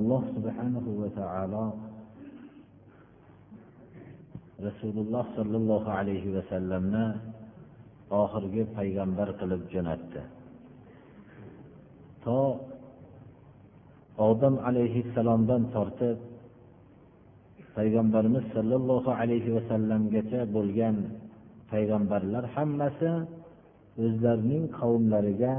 [0.00, 1.66] alloh subhanahu va taolo
[4.66, 7.06] rasululloh sollallohu alayhi vasallamni
[8.22, 10.22] oxirgi payg'ambar qilib jo'natdi
[12.24, 12.38] to
[14.28, 16.18] odam alayhissalomdan tortib
[17.76, 20.96] payg'ambarimiz sollallohu alayhi vasallamgacha bo'lgan
[21.72, 23.10] payg'ambarlar hammasi
[24.04, 25.54] o'zlarining qavmlariga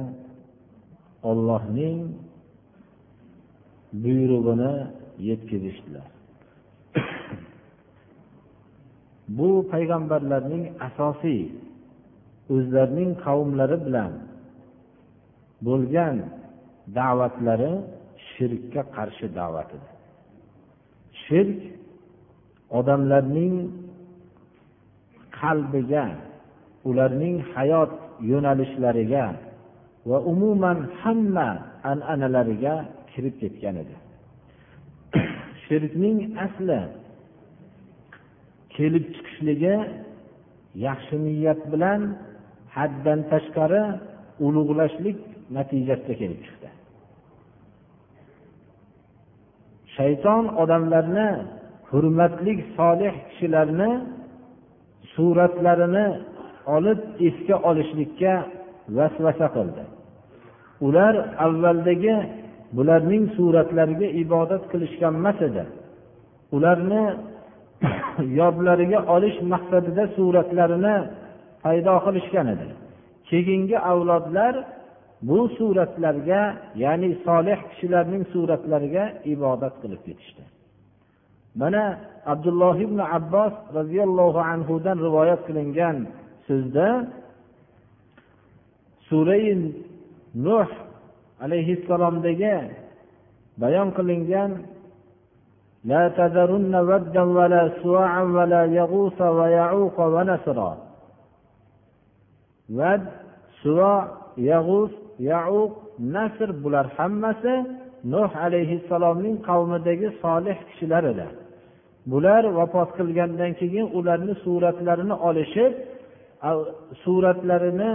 [1.29, 1.97] ollohning
[4.03, 4.73] buyrug'ini
[5.27, 6.07] yetkazishdilar.
[9.37, 11.41] Bu payg'ambarlarning asosiy
[12.53, 14.11] o'zlarining qavmlari bilan
[15.67, 16.15] bo'lgan
[16.97, 17.73] da'vatlari
[18.31, 19.89] shirkka qarshi da'vat edi
[21.23, 21.59] shirk
[22.79, 23.55] odamlarning
[25.39, 26.05] qalbiga
[26.89, 27.91] ularning hayot
[28.31, 29.25] yo'nalishlariga
[30.09, 31.49] va umuman hamma
[31.91, 32.75] an'analariga
[33.13, 33.95] kirib ketgan edi.
[35.65, 36.79] Shirkning asli
[38.75, 39.75] kelib chiqishligi
[40.87, 42.01] yaxshi niyat bilan
[42.75, 43.83] haddan tashqari
[44.45, 45.19] ulug'lashlik
[45.55, 46.69] natijasida kelib chiqdi.
[49.95, 51.29] Shayton odamlarni
[51.89, 53.91] hurmatli solih kishilarni
[55.13, 56.07] suratlarini
[56.75, 58.33] olib esga olishlikka
[58.97, 59.83] vasvasa qildi.
[60.87, 62.15] Ular avvaldagi
[62.75, 65.63] bularning suratlariga ibodat qilishgan emas edi.
[66.55, 67.03] Ularni
[68.39, 70.95] yodlariga olish maqsadida suratlarini
[71.63, 72.67] paydo qilishgan edi.
[73.29, 74.53] Keyingi avlodlar
[75.27, 76.41] bu suratlarga
[76.83, 80.43] ya'ni solih kishilarning suratlariga ibodat qilib ketishdi.
[81.61, 81.83] Mana
[82.33, 85.97] abdulloh ibn abbos roziyallohu anhudan rivoyat qilingan
[86.47, 86.87] so'zda
[89.07, 89.45] surai
[90.45, 90.69] nuh
[91.44, 92.56] alayhissalomdagi
[93.60, 94.52] bayon qilingan
[95.92, 100.72] لا تذرن ودا ولا سواعا ولا يغوث ويعوق ونسرا
[102.78, 103.02] ود
[103.62, 103.94] suvo
[104.50, 104.92] yag'us
[105.30, 105.72] yauq
[106.14, 107.54] nasr bular hammasi
[108.12, 111.28] nuh alayhissalomning qavmidagi solih kishilar edi
[112.10, 115.72] bular vafot qilgandan keyin ularni suratlarini olishib
[117.04, 117.90] suratlarini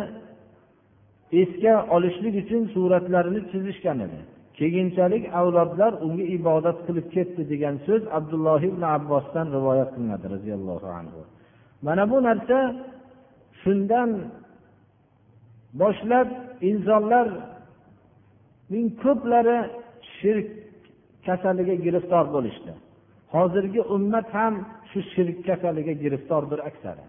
[1.33, 4.19] esga olishlik uchun suratlarini chizishgan edi.
[4.59, 11.21] Keyinchalik avlodlar unga ibodat qilib ketdi degan so'z abdulloh ibn abbosdan rivoyat qilinadi roziyallohu anhu.
[11.87, 12.59] Mana bu narsa
[13.63, 14.11] shundan
[15.81, 16.29] boshlab
[16.71, 19.59] insonlarning ko'plari
[20.17, 20.49] shirk
[21.27, 22.73] kasaliga giriftor bo'lishdi.
[23.35, 24.55] Hozirgi ummat ham
[24.91, 27.05] shu shirk kasaliga giriftordir aksari.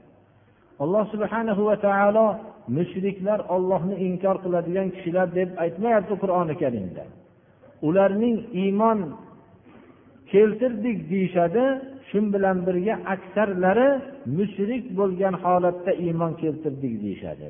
[0.84, 2.28] Alloh subhanahu va taolo
[2.78, 7.04] mushriklar ollohni inkor qiladigan kishilar deb aytmayapti qur'oni karimda.
[7.88, 9.00] Ularning iymon
[10.32, 11.66] keltirdik deyishadi
[12.10, 13.90] shu bilan birga aksarlari
[14.38, 17.50] mushrik bo'lgan holatda iymon keltirdik deyishadi.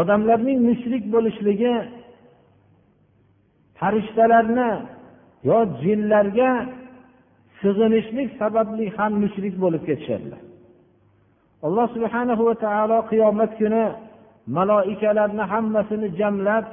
[0.00, 1.74] Odamlarning mushrik bo'lishligi
[3.78, 4.70] farishtalarni
[5.48, 6.50] yo jinlarga
[7.60, 10.40] sig'inishlik sababli ham mushrik bo'lib ketishadilar
[11.66, 13.84] alloh subhana va taolo qiyomat kuni
[14.56, 16.64] maloikalarni hammasini jamlab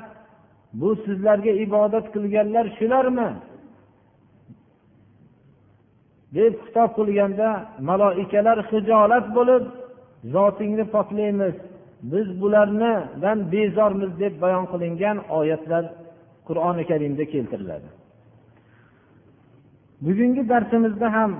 [0.79, 3.29] bu sizlarga ibodat qilganlar shularmi?
[6.35, 7.49] deb xitob qilganda
[7.89, 9.63] maloikalar hijolat bo'lib
[10.33, 11.55] zotingni poklaymiz
[12.11, 15.83] biz bularnidan bezormiz deb bayon qilingan oyatlar
[16.47, 17.87] qur'oni karimda keltiriladi.
[20.05, 21.31] Bugungi darsimizda ham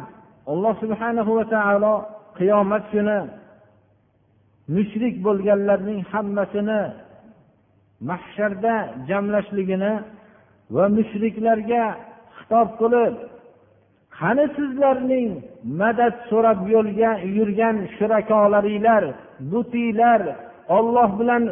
[0.52, 1.96] alloh subhanahu va taolo
[2.38, 3.20] qiyomat kuni
[4.76, 6.82] mushrik bo'lganlarning hammasini
[8.10, 8.76] mahsharda
[9.10, 9.94] jamlashligini
[10.76, 11.84] va mushriklarga
[12.38, 13.14] xitob qilib
[14.20, 15.30] qani sizlarning
[15.82, 19.04] madad so'rab yo'lga yurgan shurakolaringlar
[19.52, 20.22] butiylar
[20.78, 21.44] olloh bilan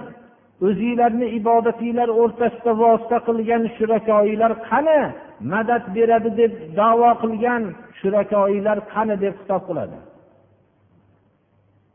[0.62, 5.02] o'zinglarni ibodatinglar o'rtasida vosita qilgan shurakoyinglar qani?
[5.52, 7.64] Madad beradi deb davo qilgan
[8.00, 9.98] shurakoyinglar qani deb xitob qiladi.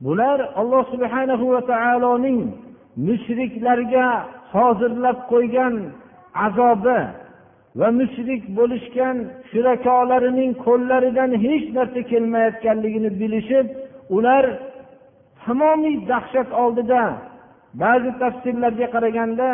[0.04, 2.40] Bular alloh subhanahu va taoloning
[3.06, 4.06] mushriklarga
[4.54, 5.74] hozirlab qo'ygan
[6.46, 7.00] azobi
[7.80, 9.16] va mushrik bo'lishgan
[9.50, 13.66] shurakolarining qo'llaridan hech narsa kelmayotganligini bilishib
[14.16, 14.44] ular
[15.44, 17.02] tamomiy dahshat oldida
[17.82, 19.48] ba'zi tafsirlarga qaraganda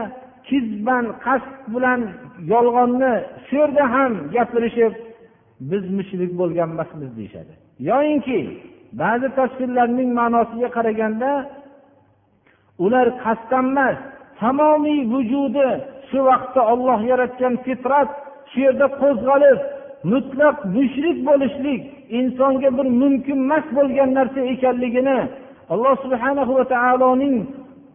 [0.49, 2.01] kizban qasd bilan
[2.53, 3.15] yolg'onni
[3.47, 4.93] shu yerda ham gapirishib
[5.71, 7.53] biz mushrik bo'lgan emasmiz deyishadi.
[7.91, 8.41] Yoyinki
[9.03, 11.31] ba'zi tafsirlarning ma'nosiga qaraganda
[12.85, 13.99] ular qasddan emas
[14.41, 15.69] tamomiy vujudi
[16.09, 18.11] shu vaqtda olloh yaratgan fitrat
[18.51, 19.59] shu yerda qo'zg'alib
[20.13, 21.81] mutlaq mushrik bo'lishlik
[22.19, 25.19] insonga bir mumkin emas bo'lgan narsa ekanligini
[25.73, 27.37] alloh subhanahu va taoloning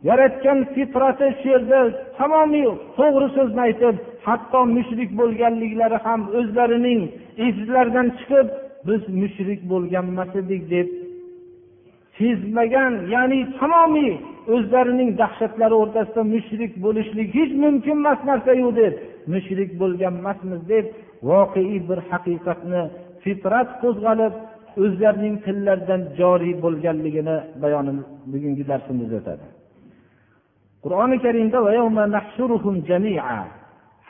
[0.09, 1.79] yaratgan fitrati shu yerda
[2.19, 2.67] tamomiy
[2.97, 3.95] to'g'ri so'zni aytib
[4.27, 7.01] hatto mushrik bo'lganliklari ham o'zlarining
[7.47, 8.47] izlaridan chiqib
[8.87, 10.87] biz mushrik bo'lganmas edik deb
[12.19, 14.13] sezmagan ya'ni tamomiy
[14.55, 18.93] o'zlarining dahshatlari o'rtasida mushrik bo'lishlik hech mumkin emas narsayu deb
[19.33, 20.85] mushrik bo'lganmasmiz deb
[21.29, 22.81] voqeiy bir haqiqatni
[23.23, 24.33] fitrat qo'zg'alib
[24.83, 29.45] o'zlarining tillaridan joriy bo'lganligini bayonini bugungi darsimizda o'tadi.
[30.83, 31.57] Qur'oni karimda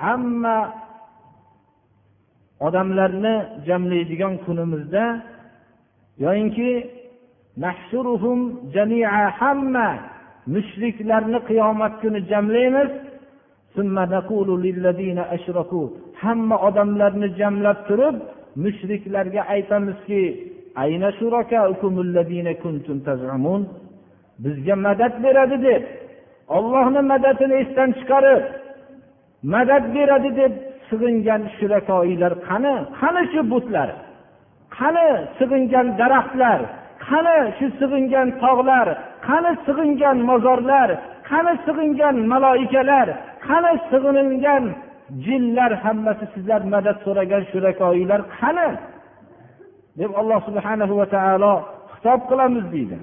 [0.01, 0.57] hamma
[2.67, 3.35] odamlarni
[3.67, 5.05] jamlaydigan kunimizda
[6.23, 6.69] yoyinki
[9.39, 9.87] hamma
[10.53, 12.91] mushriklarni qiyomat kuni jamlaymiz.
[16.23, 18.15] Hamma odamlarni jamlab turib
[18.63, 20.21] mushriklarga aytamizki
[24.43, 25.83] bizga madad beradi deb
[26.57, 28.41] ollohni madadini esdan chiqarib
[29.53, 30.53] madad beradi deb
[30.89, 32.75] sig'ingan shurakoilar qani?
[32.99, 33.89] Qani shu butlar?
[34.77, 35.07] Qani
[35.37, 36.59] sig'ingan daraxtlar?
[37.07, 38.87] Qani shu sig'ingan tog'lar?
[39.27, 40.89] Qani sig'ingan mozorlar?
[41.29, 43.07] Qani sig'ingan maloikalar?
[43.47, 44.63] Qani sig'inilgan
[45.25, 45.71] jinlar?
[45.83, 48.69] Hammasi sizlar madad so'ragan shurakoilar qani?
[49.99, 51.53] Deb alloh subhanahu va taolo
[51.93, 52.97] xitob qilamiz deydi.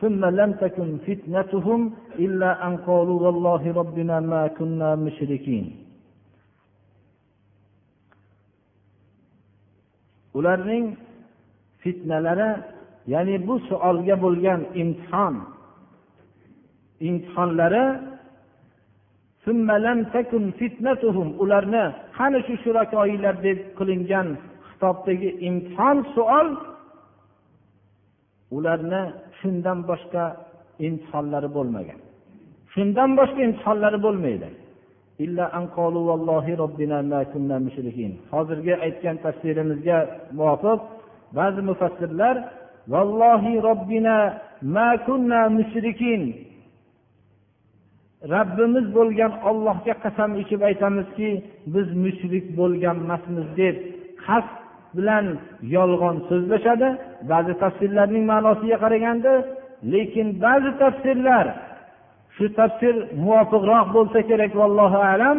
[0.00, 1.80] ثم لم تكن فتنتهم
[2.24, 5.66] إلا أن قالوا والله ربنا ما كنا مشركين
[10.34, 10.94] ularning
[11.82, 12.50] fitnalari
[13.12, 15.34] ya'ni bu savolga bo'lgan imtihon
[17.08, 17.84] imtihonlari
[21.44, 21.84] ularni
[22.16, 24.28] qani shu shurakoiylar deb qilingan
[24.68, 26.48] xitobdagi imtihon savol
[28.56, 29.02] ularni
[29.45, 30.23] shundan boshqa
[30.87, 31.99] imtihonlari bo'lmagan.
[32.73, 34.49] Shundan boshqa imtihonlari bo'lmaydi.
[38.33, 39.97] Hozirgi aytgan tafsirimizga
[40.39, 40.79] muvofiq
[41.37, 42.35] ba'zi mufassirlar
[42.93, 44.17] vallohi robbina
[44.75, 46.21] ma kunna mushrikin.
[48.33, 51.29] Robbimiz bo'lgan ollohga qasam ichib aytamizki
[51.73, 53.75] biz mushrik bo'lgan emasmiz deb
[54.25, 54.53] qasd
[54.97, 55.25] bilan
[55.75, 56.89] yolg'on so'zlashadi.
[57.31, 59.33] Ba'zi tafsirlarning ma'nosiga qaraganda
[59.93, 61.45] lekin ba'zi tafsirlar
[62.35, 65.37] shu tafsir muvofiqroq bo'lsa kerak vallohu alam.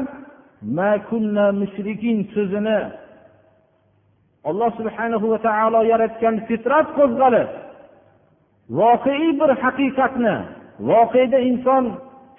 [0.77, 2.79] Ma kunna mushrikin so'zini
[4.49, 7.49] alloh subhanahu va taolo yaratgan fitrat qo'zg'alib
[8.81, 10.35] voqeiy bir haqiqatni
[10.91, 11.85] voqeda inson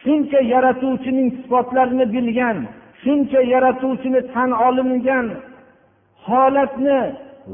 [0.03, 2.57] shuncha yaratuvchining sifatlarini bilgan
[3.03, 5.25] shuncha yaratuvchini tan olingan
[6.27, 6.99] holatni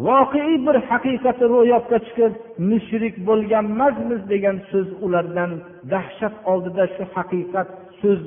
[0.07, 2.33] voqeiy bir haqiqati ro'yobga chiqib
[2.71, 5.51] mushrik bo'lganmasmiz degan so'z ulardan
[5.93, 7.67] dahshat oldida shu haqiqat
[8.01, 8.21] so'z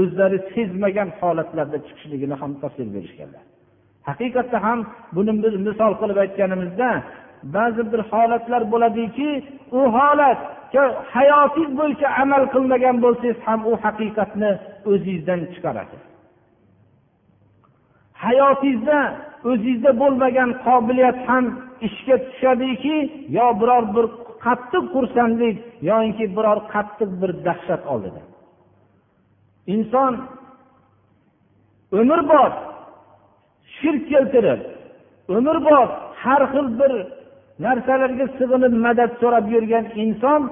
[0.00, 3.42] o'zlari sezmagan holatlarda chiqishligini ham tasvir berishganlar.
[4.08, 4.78] Haqiqatda ham
[5.16, 6.90] buni bir misol qilib aytganimizda
[7.56, 9.30] ba'zi bir holatlar bo'ladiki
[9.78, 10.40] u holat
[11.16, 14.50] hayotingiz bo'yicha amal qilmagan bo'lsangiz ham u haqiqatni
[14.90, 15.96] o'zingizdan chiqaradi
[18.24, 19.00] hayotingizda
[19.50, 21.44] o'zingizda bo'lmagan qobiliyat ham
[21.86, 22.96] ishga tushadiki
[23.38, 24.06] yo biror bir
[24.44, 25.56] qattiq xursandlik
[25.90, 28.22] yoinki biror qattiq bir dahshat oldida.
[29.74, 30.12] Inson
[32.00, 32.54] umrbod
[33.76, 34.60] shirk keltirib
[35.36, 35.90] umrbod
[36.22, 36.92] har xil bir
[37.64, 40.42] narsalarga sig'inib madad so'rab yurgan inson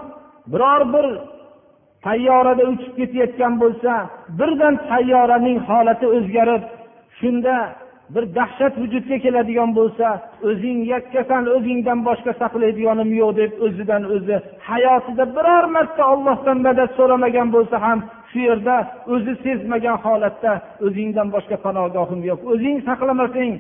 [0.53, 1.07] biror bir
[2.07, 3.93] tayyorada uchib ketayotgan bo'lsa
[4.39, 6.63] birdan tayyoraning holati o'zgarib
[7.21, 7.55] shunda
[8.15, 10.07] bir dahshat vujudga keladigan bo'lsa
[10.51, 14.37] o'zing yakkasan o'zingdan boshqa saqlaydiganim yo'q deb o'zidan o'zi
[14.71, 17.99] hayotida biror marta ollohdan madad so'ramagan bo'lsa ham
[18.31, 18.77] shu yerda
[19.15, 20.53] o'zi sezmagan holatda
[20.87, 22.41] o'zingdan boshqa panogohim yo'q.
[22.53, 23.53] O'zing saqlamasang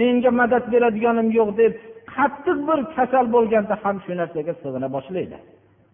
[0.00, 1.72] menga madad beradiganim yo'q deb
[2.14, 5.38] qattiq bir kasal bo'lganda ham shu narsaga sig'ina boshlaydi.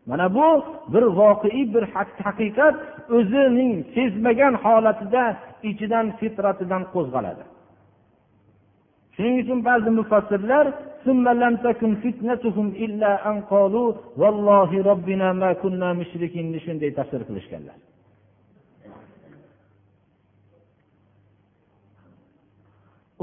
[0.10, 0.48] mana bu
[0.94, 1.84] bir voqeiy bir
[2.26, 2.76] haqiqat
[3.18, 5.24] o'zining sezmagan holatida
[5.70, 7.44] ichidan fitratidan qo'zg'aladi
[9.16, 10.66] shuning uchun ba'zi mufassirlar
[16.66, 17.78] shunday tafsir qilishganlar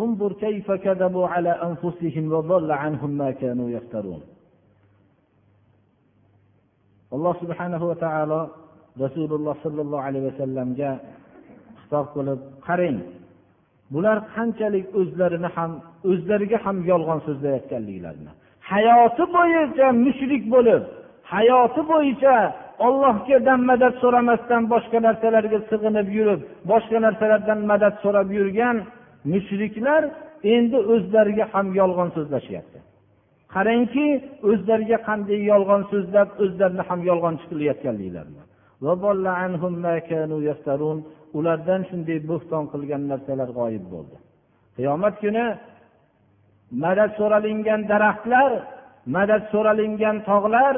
[0.04, 4.23] انظر كيف كذبوا على أنفسهم وضل عنهم ما كانوا يفترون
[7.15, 8.41] alloh subhanahu va taolo
[9.03, 10.91] rasululloh sollallohu alayhi vasallamga
[11.82, 12.98] xitob qilib qarang
[13.94, 15.72] bular qanchalik o'zlarini ham
[16.12, 18.32] o'zlariga ham yolg'on so'zlayotganliklarini.
[18.72, 20.84] Hayoti bo'yicha mushrik bo'lib
[21.34, 22.36] hayoti bo'yicha
[22.88, 26.41] ollohgadan madad so'ramasdan boshqa narsalarga sig'inib yurib
[26.72, 28.77] boshqa narsalardan madad so'rab yurgan
[29.34, 30.01] mushriklar
[30.56, 32.80] endi o'zlariga ham yolg'on so'zlashyapti.
[33.55, 34.08] Qarangki
[34.50, 38.43] o'zlariga qanday yolg'on so'zlab o'zlarini ham yolg'onchi qilayotganliklarini
[41.38, 44.15] ulardan shunday bo'xton qilgan narsalar g'oyib bo'ldi.
[44.77, 45.46] Qiyomat kuni
[46.84, 48.51] madad so'ralingan daraxtlar
[49.15, 50.75] madad so'ralingan tog'lar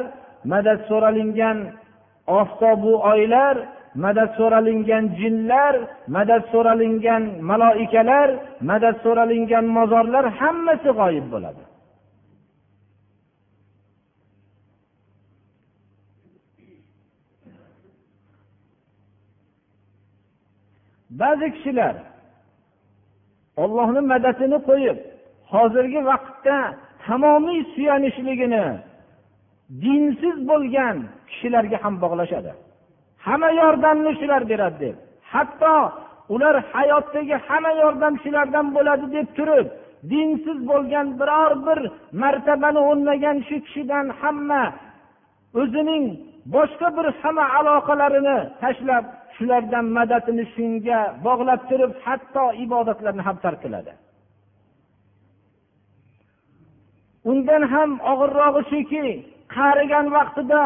[0.53, 1.58] madad so'ralingan
[2.39, 3.56] oftobu oylar
[4.06, 5.75] madad so'ralingan jinlar
[6.15, 8.30] madad so'ralingan maloikalar
[8.70, 11.63] madad so'ralingan mozorlar hammasi g'oyib bo'ladi.
[21.22, 21.96] Ba'zi kishilar
[23.63, 24.98] ollohni madadini qo'yib
[25.53, 26.58] hozirgi vaqtda
[27.05, 28.65] tamomiy suyanishligini
[29.84, 30.98] dinsiz bo'lgan
[31.29, 32.51] kishilarga ham bog'lashadi.
[33.25, 34.96] Hamma yordamni shular beradi deb
[35.32, 35.75] hatto
[36.34, 39.67] ular hayotdagi hamma yordam shulardan bo'ladi deb turib
[40.12, 41.79] dinsiz bo'lgan biror bir
[42.22, 44.63] martabani o'rnagan shu kishidan hamma
[45.62, 46.05] o'zining
[46.55, 49.05] boshqa bir hamma aloqalarini tashlab
[49.36, 53.94] shulardan madadini shunga bog'lab turib hatto ibodatlarni ham tark qiladi
[57.32, 59.06] undan ham og'irrog'i shuki
[59.56, 60.63] qarigan vaqtida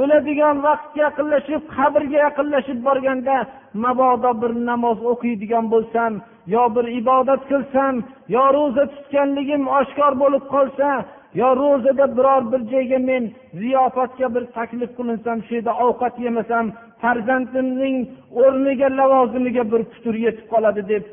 [0.00, 3.36] o'ladigan vaqtga yaqinlashib qabrga yaqinlashib borganda
[3.84, 6.12] mabodo bir namoz o'qiydigan bo'lsam
[6.54, 7.94] yo bir ibodat qilsam
[8.34, 10.88] yo ro'za tutganligim oshkor bo'lib qolsa
[11.34, 13.24] yo ro'zada biror bir joyga men
[13.60, 16.66] ziyofatga bir taklif qilinsam shu yerda ovqat yemasam
[17.02, 17.96] farzandimning
[18.42, 21.04] o'rniga lavozimiga bir putur yetib qoladi deb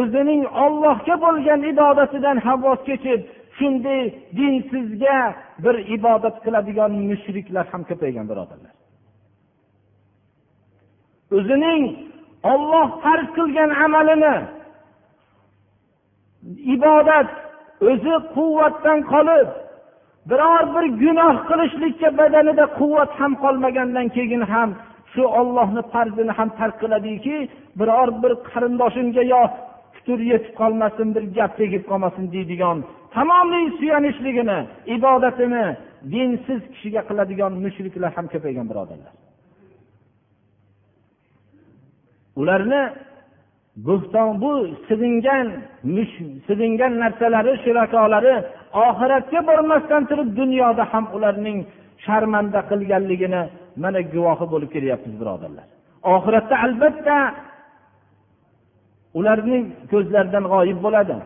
[0.00, 3.20] o'zining ollohga bo'lgan ibodatidan ham voz kechib
[3.58, 4.02] shunday
[4.38, 5.18] dinsizga
[5.64, 8.74] bir ibodat qiladigan mushriklar ham ko'paygan birodarlar.
[11.36, 11.82] O'zining
[12.52, 14.36] olloh farz qilgan amalini
[16.74, 17.28] ibodat
[17.90, 19.48] o'zi quvvatdan qolib
[20.30, 24.70] biror bir gunoh qilishlikka badanida quvvat ham qolmagandan keyin ham
[25.12, 27.36] shu ollohni farzini ham tark qiladiki
[27.80, 29.42] biror bir qarindoshimga yo
[29.94, 32.78] putur yetib qolmasin bir gap tegib qolmasin deydigan
[33.14, 34.58] tamomiy suyanishligini
[34.96, 35.66] ibodatini
[36.12, 39.14] dinsiz kishiga qiladigan mushriklar ham ko'paygan birodarlar
[42.40, 42.82] ularni
[43.86, 44.52] bo'xton bu
[44.88, 45.46] sig'ingan
[46.46, 48.34] sig'ingan narsalari shirakolari
[48.88, 51.58] oxiratga bormasdan turib dunyoda ham ularning
[52.04, 53.42] sharmanda qilganligini
[53.82, 55.66] mana guvohi bo'lib kelyapmiz birodarlar.
[56.14, 57.16] Oxiratda albatta
[59.18, 61.16] ularning ko'zlaridan g'oyib bo'ladi.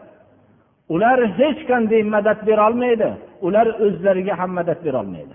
[0.94, 3.10] Ular hech qanday madad berolmaydi.
[3.46, 5.34] Ular o'zlariga ham madad berolmaydi.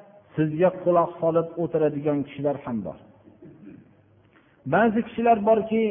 [0.35, 2.97] sizga quloq solib o'tiradigan kishilar ham bor.
[4.73, 5.83] Ba'zi kishilar borki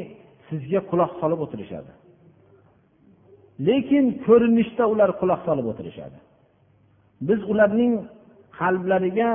[0.49, 1.93] sizga quloq solib o'tirishadi.
[3.69, 6.19] Lekin ko'rinishda ular quloq solib o'tirishadi.
[7.29, 7.93] Biz ularning
[8.59, 9.31] qalblariga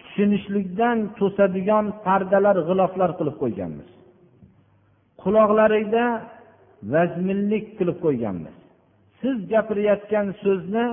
[0.00, 3.88] tushunishlikdan to'sadigan pardalar g'iloflar qilib qo'yganmiz.
[5.22, 6.04] Quloqlarida
[6.94, 8.56] vazminlik qilib qo'yganmiz.
[9.20, 10.86] Siz gapirayotgan so'zni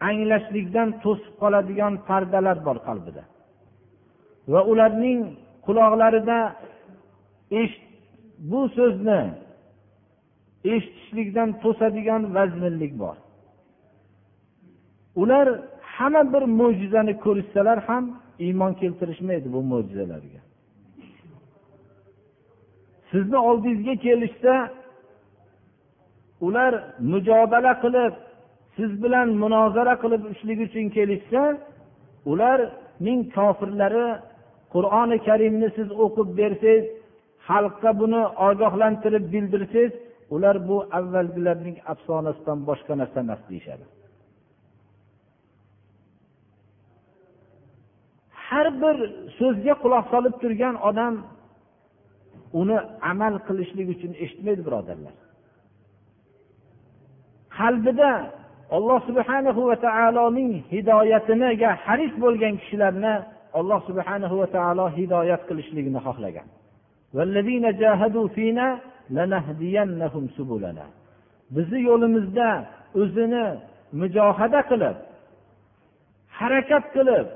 [0.00, 3.22] anglashlikdan to'sib qoladigan pardalar bor qalbida.
[4.52, 5.20] Va ularning
[5.66, 6.38] quloqlarida
[8.50, 9.20] bu so'zni
[10.72, 13.16] eshitishlikdan to'sadigan vazminlik bor.
[15.22, 15.46] Ular
[15.96, 18.04] hamma bir mo'jizani ko'rishsalar ham
[18.46, 20.40] iymon keltirishmaydi bu mo'jizalarga.
[23.10, 24.54] Sizni oldingizga kelishsa
[26.46, 26.72] ular
[27.12, 28.14] mujodala qilib
[28.76, 31.42] siz bilan munozara qilib ishlik uchun kelishsa
[32.32, 34.06] ularning kofirlari
[34.74, 36.84] qur'oni karimni siz o'qib bersangiz
[37.48, 39.92] xalqqa buni ogohlantirib bildirsangiz
[40.34, 43.84] ular bu avvalgilarning afsonasidan boshqa narsa emas deyishadi.
[48.46, 48.96] Har bir
[49.38, 51.14] so'zga quloq solib turgan odam
[52.60, 52.78] uni
[53.10, 55.14] amal qilishlik uchun eshitmaydi birodarlar.
[57.58, 58.10] Qalbida
[58.70, 63.14] alloh subhana va taoloning hidoyatiniga haris bo'lgan kishilarni
[63.58, 66.46] alloh subhana va taolo hidoyat qilishligini xohlagan.
[71.56, 72.48] Bizni yo'limizda
[73.00, 73.44] o'zini
[74.00, 74.96] mujohada qilib
[76.38, 77.26] harakat qilib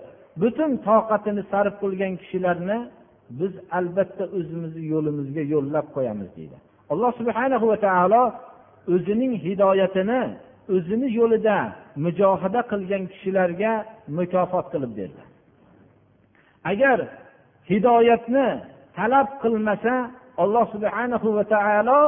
[0.42, 2.78] butun toqatini sarf qilgan kishilarni
[3.40, 6.56] biz albatta o'zimizni yo'limizga yo'llab qo'yamiz deydi.
[6.92, 8.23] Alloh subhana va taolo
[8.94, 10.20] o'zining hidoyatini
[10.75, 11.58] o'zini yo'lida
[12.04, 13.72] mujohada qilgan kishilarga
[14.18, 15.22] mukofot qilib berdi.
[16.72, 16.98] Agar
[17.70, 18.48] hidoyatni
[18.98, 19.94] talab qilmasa
[20.42, 22.00] alloh subhanahu va taolo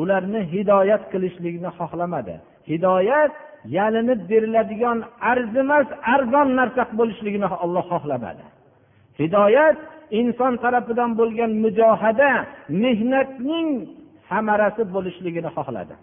[0.00, 2.34] ularni hidoyat qilishlikni xohlamadi.
[2.70, 3.32] Hidoyat
[3.76, 4.98] yalinib beriladigan
[5.32, 8.44] arzimas arzon narsa bo'lishligini olloh xohlamadi.
[9.20, 9.78] Hidoyat
[10.20, 12.30] inson tarafidan bo'lgan mujohada
[12.82, 13.68] mehnatning
[14.28, 15.94] samarasi bo'lishligini xohladi.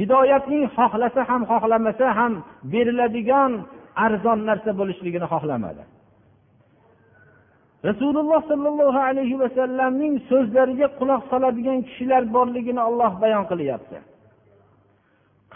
[0.00, 2.32] Hidoyatning xohlasa ham xohlamasa ham
[2.72, 3.52] beriladigan
[4.06, 5.82] arzon narsa bo'lishligini xohlamadi.
[7.88, 13.98] Rasululloh sollallohu alayhi vasallamning so'zlariga quloq soladigan kishilar borligini olloh bayon qilyapti.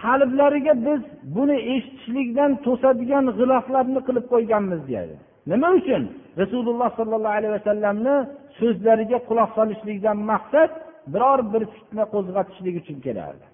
[0.03, 1.01] Qalblariga biz
[1.37, 5.16] buni eshitishlikdan to'sadigan g'iloflarni qilib qo'yganmiz deyadi
[5.51, 6.03] nima uchun?
[6.43, 8.16] Rasululloh sollallohu alayhi vasallamni
[8.61, 10.71] so'zlariga quloq solishlikdan maqsad
[11.12, 13.45] biror bir fitna qo'zg'atishlik uchun kelardi.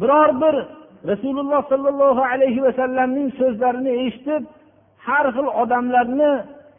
[0.00, 0.54] Biror bir
[1.10, 4.42] rasululloh sollallohu alayhi vasallamning so'zlarini eshitib
[5.06, 6.32] har xil odamlarni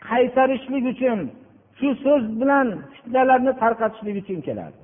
[0.10, 1.20] qaytarishlik uchun
[1.80, 4.80] shu so'z bilan fitnalarni tarqatishlik uchun keladi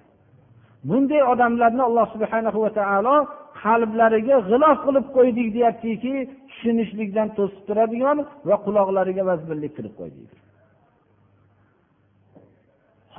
[0.89, 3.15] bunday odamlarni alloh subhana va taolo
[3.63, 6.13] qalblariga g'ilof qilib qo'ydik deyaptiki
[6.49, 8.17] tushunishlikdan to'sib turadigan
[8.49, 10.29] va quloqlariga vazminlik qilib qo'ydik.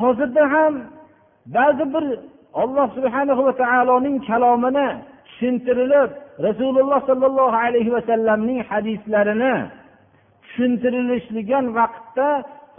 [0.00, 0.74] Hozirda ham
[1.56, 2.04] ba'zi bir
[2.62, 4.88] alloh subhana va taoloning kalomini
[5.26, 6.10] tushuntirilib
[6.46, 9.54] rasululloh sollallohu alayhi vasallamning hadislarini
[10.44, 12.28] tushuntirilishligan vaqtda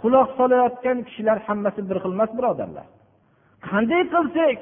[0.02, 2.86] quloq solayotgan kishilar hammasi bir xil emas birodarlar.
[3.68, 4.58] Qanday qilsak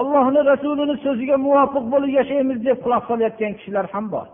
[0.00, 4.26] ollohni rasulini so'ziga muvofiq bo'lib yashaymiz deb quloq solayotgan kishilar ham bor.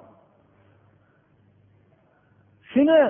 [2.72, 3.00] Shuni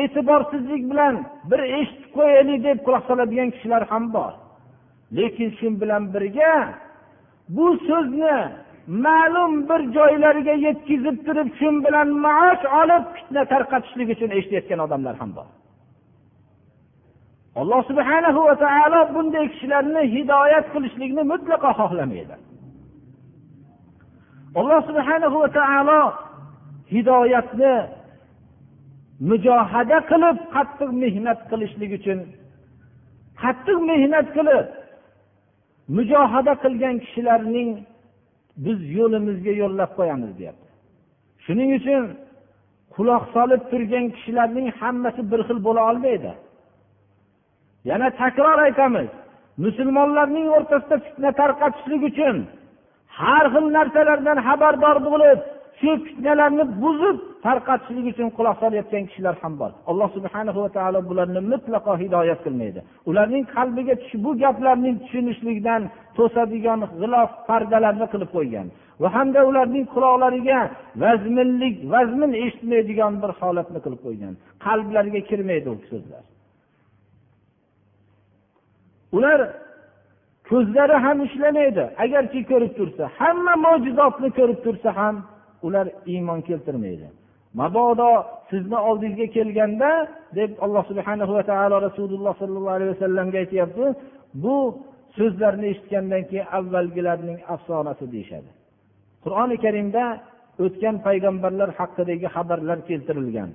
[0.00, 1.14] e'tiborsizlik bilan
[1.50, 4.32] bir eshitib qo'yaylik deb quloq soladigan kishilar ham bor.
[5.18, 6.54] Lekin shu bilan birga
[7.56, 8.36] bu so'zni
[9.06, 15.30] ma'lum bir joylariga yetkazib turib shu bilan maosh olib fitna tarqatishlik uchun eshitayotgan odamlar ham
[15.36, 15.48] bor.
[17.60, 22.36] Alloh subhana va taolo bunday kishilarni hidoyat qilishlikni mutlaqo xohlamaydi.
[24.60, 26.00] Alloh subhana va taolo
[26.94, 27.74] hidoyatni
[29.28, 32.18] mujohada qilib qattiq mehnat qilishlik uchun
[33.42, 34.66] qattiq mehnat qilib
[35.96, 37.70] mujohada qilgan kishilarning
[38.64, 40.68] biz yo'limizga yo'llab qo'yamiz deyapti.
[41.44, 42.02] Shuning uchun
[42.94, 46.32] quloq solib turgan kishilarning hammasi bir xil bo'la olmaydi.
[47.90, 49.10] Yana takror aytamiz
[49.64, 52.36] musulmonlarning o'rtasida fitna tarqatishlik uchun
[53.18, 55.40] har xil narsalardan xabardor bo'lib
[55.84, 57.16] shu fitnalarni buzib
[57.46, 59.72] tarqatishlik uchun quloq solayotgan kishilar ham bor.
[59.90, 62.80] Alloh subhana va taolo bularni mutlaqo hidoyat qilmaydi.
[63.10, 63.94] Ularning qalbiga
[64.24, 65.82] bu gaplarning tushunishlikdan
[66.16, 68.66] to'sadigan g'ilof pardalarni qilib qo'ygan
[69.02, 70.60] va hamda ularning quloqlariga
[71.02, 74.32] vazminlik vazmin eshitmaydigan bir holatni qilib qo'ygan.
[74.66, 76.24] Qalblariga kirmaydi u so'zlar.
[79.16, 79.40] Ular
[80.50, 81.84] ko'zlari ham ishlamaydi.
[82.04, 85.16] Agarki ko'rib tursa hamma mo'jizotni ko'rib tursa ham
[85.66, 87.08] ular iymon keltirmaydi.
[87.60, 88.10] Mabodo
[88.50, 89.90] sizni oldingizga kelganda
[90.38, 93.86] deb alloh subhana va taolo rasululloh sollallohu alayhi vasallamga aytyapti
[94.42, 94.56] bu
[95.16, 98.50] so'zlarni eshitgandan keyin avvalgilarning afsonasi deyishadi.
[99.24, 100.04] Qur'oni karimda
[100.64, 103.50] o'tgan payg'ambarlar haqidagi xabarlar keltirilgan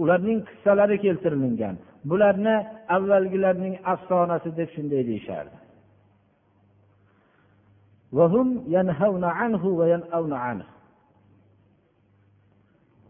[0.00, 1.74] ularning qissalari keltirilgan
[2.10, 2.56] bularni
[2.96, 5.56] avvalgilarning afsonasi deb shunday deyishardi.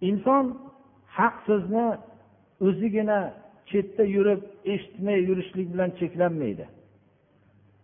[0.08, 0.44] Inson
[1.16, 1.86] haq so'zni
[2.66, 3.18] o'zigina
[3.70, 4.40] chetda yurib
[4.72, 6.66] eshitmay yurishlik bilan cheklanmaydi.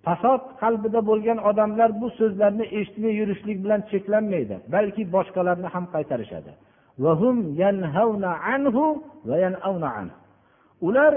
[0.05, 6.53] Fasod qalbida bo'lgan odamlar bu so'zlarni eshitmay yurishlik bilan cheklanmaydi balki boshqalarni ham qaytarishadi.
[10.87, 11.13] Ular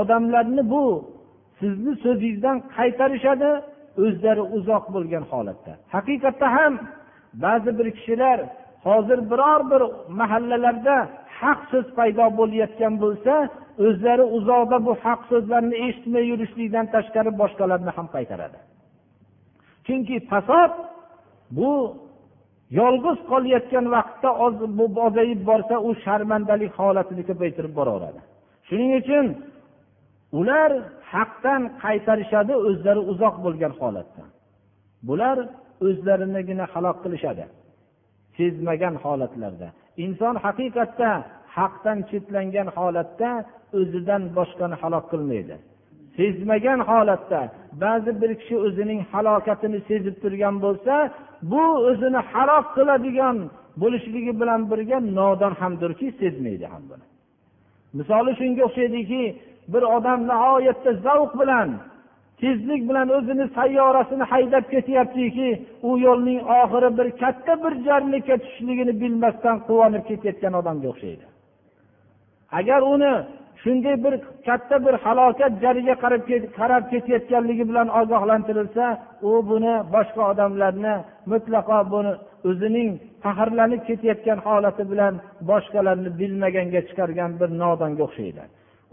[0.00, 0.84] odamlarni bu
[1.60, 3.50] sizni so'zingizdan qaytarishadi
[4.04, 5.72] o'zlari uzoq bo'lgan holatda.
[5.94, 6.74] Haqiqatda ham
[7.44, 8.38] ba'zi bir kishilar
[8.86, 9.82] hozir biror bir
[10.20, 10.96] mahallalarda
[11.40, 13.34] haq so'z paydo bo'layotgan bo'lsa
[13.86, 18.58] o'zlari uzoqda bu haq so'zlarni eshitmay yurishlikdan tashqari boshqalarni ham qaytaradi.
[19.86, 20.72] Chunki fasod
[21.58, 21.72] bu
[22.80, 24.30] yolg'iz qolayotgan vaqtda
[25.06, 28.20] ozayib borsa u sharmandalik holatini ko'paytirib boraveradi.
[28.68, 29.26] Shuning uchun
[30.38, 30.70] ular
[31.12, 34.24] haqdan qaytarishadi o'zlari uzoq bo'lgan holatda.
[35.08, 35.36] Bular
[35.86, 37.44] o'zlarinigina halok qilishadi.
[38.36, 39.68] Sezmagan holatlarda.
[40.04, 41.10] Inson haqiqatda
[41.56, 43.30] haqdan chetlangan holatda
[43.80, 45.56] o'zidan boshqani halok qilmaydi.
[46.18, 47.40] Sezmagan holatda
[47.84, 50.94] ba'zi bir kishi o'zining halokatini sezib turgan bo'lsa
[51.52, 53.36] bu o'zini halok qiladigan
[53.82, 57.04] bo'lishligi bilan birga nodon hamdirki sezmaydi ham buni.
[57.98, 59.22] Misoli shunga o'xshaydiki
[59.72, 61.68] bir odam nihoyatda zavq bilan
[62.42, 65.48] tezlik bilan o'zini sayyorasini haydab ketyaptiki
[65.88, 71.24] u yo'lning oxiri bir katta bir jarlikka tushishligini bilmasdan quvonib ketayotgan odamga o'xshaydi.
[72.58, 73.12] Agar uni
[73.62, 74.14] shunday bir
[74.46, 76.22] katta bir halokat jariga qarab
[76.58, 78.86] qarab ketayotganligi bilan ogohlantirilsa
[79.28, 80.94] u buni boshqa odamlarni
[81.32, 82.12] mutlaqo buni
[82.50, 82.90] o'zining
[83.24, 85.14] faxrlanib ketayotgan holati bilan
[85.50, 88.42] boshqalarni bilmaganga chiqargan bir nodonga o'xshaydi.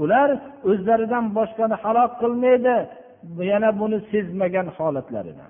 [0.04, 0.30] Ular
[0.70, 2.76] o'zlaridan boshqani halok qilmaydi
[3.38, 5.45] yana buni sezmagan holatlarida.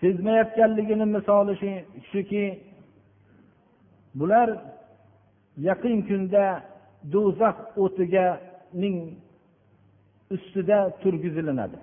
[0.00, 1.54] Sezmayotganligini misoli
[2.10, 2.44] shuki
[4.14, 4.48] bular
[5.68, 6.44] yaqin kunda
[7.12, 8.96] do'zax o'tiganing
[10.34, 11.78] ustida turgizilinadi.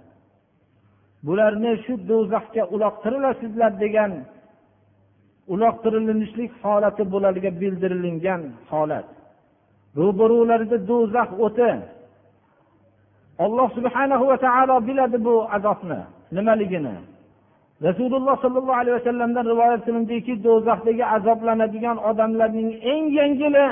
[1.27, 4.11] Bularni shu do'zaxga uloqtirilasizlar degan
[5.53, 9.18] uloqtirilinishlik holati bularga bildirilingan holat.
[9.97, 11.71] Ro'barularida do'zax o'ti
[13.45, 15.99] alloh subhanahu va taolo biladi bu azobni
[16.37, 16.95] nimaligini.
[17.87, 23.65] Rasululloh sollallohu alayhi vasallamdan rivoyat qilindiki do'zaxdagi azoblanadigan odamlarning eng yengili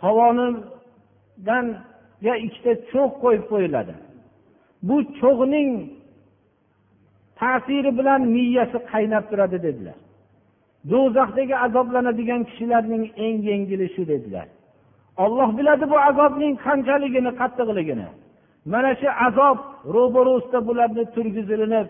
[0.00, 1.66] tovonidan
[2.46, 3.94] ikkita cho'g' qo'yib qo'yiladi.
[4.88, 5.70] Bu cho'g'ning
[7.40, 9.98] ta'siri bilan miyasi qaynab turadi dedilar.
[10.92, 14.46] Do'zaxdagi azoblanadigan kishilarning eng yengili shu dedilar.
[15.23, 18.07] olloh biladi bu azobning qanchaligini qattiqligini
[18.73, 19.57] mana shu azob
[19.95, 21.87] ro'barusida bularni turgizilinib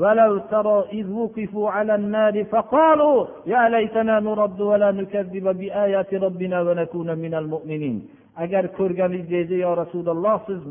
[0.00, 7.08] ولو ترى إذ وقفوا على النار فقالوا يا ليتنا نرد ولا نكذب بآيات ربنا ونكون
[7.24, 7.96] من المؤمنين
[8.44, 10.62] agar ko'rganingiz edi yo rasululloh siz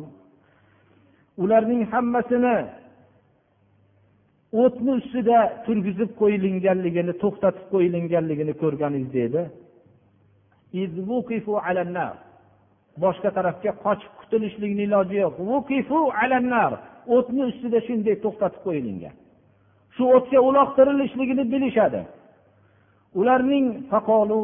[1.44, 2.58] ularning hammasini
[4.64, 9.42] o'tni ustida turgizib qo'yilinganligini to'xtatib qo'yilinganligini ko'rganingiz edi
[13.03, 15.37] boshqa tarafga qochib qutulishlikni iloji yo'q
[17.17, 19.15] o'tni ustida shunday to'xtatib qo'yilingan
[19.95, 22.01] shu o'tga uloqtirilishligini bilishadi
[23.21, 24.41] ularning faqolu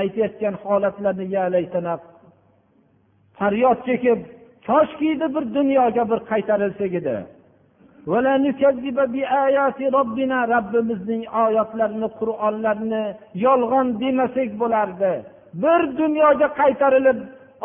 [0.00, 1.26] aytayotgan holatlarini
[3.38, 4.18] faryod chekib
[4.68, 7.16] koshkiydi bir dunyoga bir qaytarilsak edi
[10.52, 13.04] robbimizning oyatlarini qur'onlarini
[13.46, 15.12] yolg'on demasak bo'lardi.
[15.62, 17.18] Bir dunyoga qaytarilib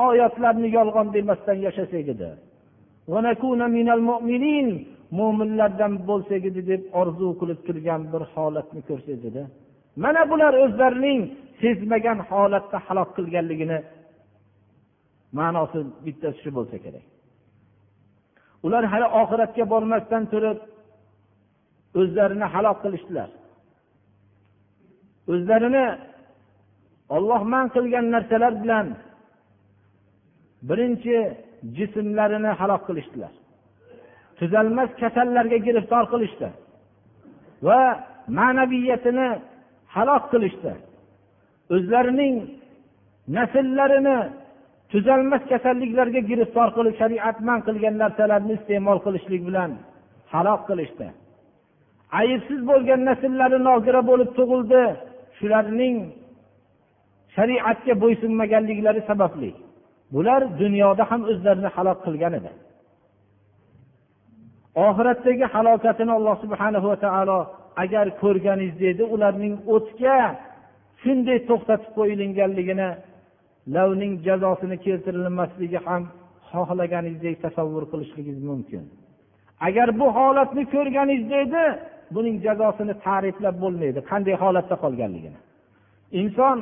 [0.08, 2.30] oyatlarni yolg'on demasdan yashasak edi.
[5.20, 9.44] mo'minlardan bo'lsak edi deb orzu qilib turgan bir holatni ko'rsangiz edi.
[10.04, 11.20] Mana bular o'zlarining
[11.62, 13.80] sezmagan holatda halok qilganligini
[15.40, 17.06] ma'nosi bittasi shu bo'lsa kerak.
[18.66, 20.60] Ular hali oxiratga bormasdan turib
[22.00, 23.30] o'zlarini halok qilishdilar.
[25.34, 25.86] O'zlarini
[27.16, 28.88] olloh man qilgan narsalar bilan
[30.70, 31.18] birinchi
[31.78, 33.34] jismlarini halok qilishdilar.
[34.40, 36.48] Tuzalmas kasallarga giriftor qilishdi
[37.68, 37.80] va
[38.38, 39.30] ma'naviyatini
[39.96, 40.74] halok qilishdi.
[41.76, 42.36] O'zlarining
[43.36, 44.18] nasllarini
[44.92, 49.72] tuzalmas kasalliklarga giriftor qilib shariat man qilgan narsalarni iste'mol qilishlik bilan
[50.34, 51.08] halok qilishdi.
[52.22, 54.84] Aybsiz bo'lgan nasllari nogira bo'lib tug'ildi.
[55.38, 55.96] Shularning
[57.36, 59.52] shariatga bo'ysunmaganliklari sababli.
[60.14, 62.52] Bular dunyoda ham o'zlarini halok qilgan edi.
[64.88, 67.40] Oxiratdagi halokatini alloh subhana va taolo
[67.84, 70.18] agar ko'rganingiz edi ularning o'tga
[71.02, 72.90] shunday to'xtatib qo'yilganligini
[73.76, 76.04] lavning jazosini keltirilmasligi ham
[76.52, 78.84] xohlaganingizdek tasavvur qilishligingiz mumkin.
[79.68, 81.64] Agar bu holatni ko'rganingizda edi
[82.16, 85.40] buning jazosini ta'riflab bo'lmaydi qanday holatda qolganligini.
[86.22, 86.58] Inson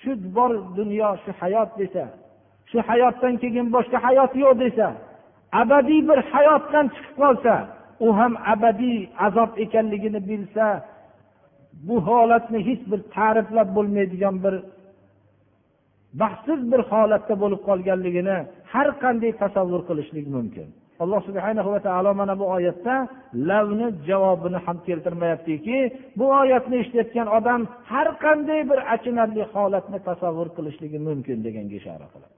[0.00, 2.04] shu bor dunyo shu hayot desa
[2.70, 4.86] shu hayotdan keyin boshqa hayot yo'q desa
[5.62, 7.54] abadiy bir hayotdan chiqib qolsa
[8.06, 10.66] u ham abadiy azob ekanligini bilsa
[11.86, 14.54] bu holatni hech bir ta'riflab bo'lmaydigan bir
[16.20, 18.38] baxtsiz bir holatda bo'lib qolganligini
[18.72, 20.68] har qanday tasavvur qilishlik mumkin.
[21.02, 22.94] Alloh subhana va taolo mana bu oyatda
[23.48, 25.78] lavni javobini ham keltirmayaptiki
[26.18, 32.34] bu oyatni eshitayotgan odam har qanday bir achinarli holatni tasavvur qilishligi mumkin deganga ishora qiladi.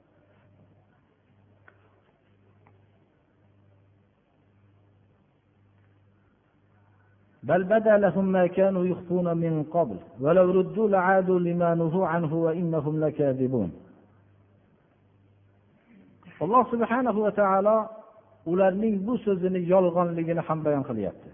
[7.47, 12.99] بل بدا لهم ما كانوا يخفون من قبل ولو ردوا لعادوا لما نهوا عنه وإنهم
[13.03, 13.71] لكاذبون
[16.43, 17.77] alloh subhanahu va taolo
[18.51, 21.29] ularning bu so'zini yolg'onligini ham bayon qilyapti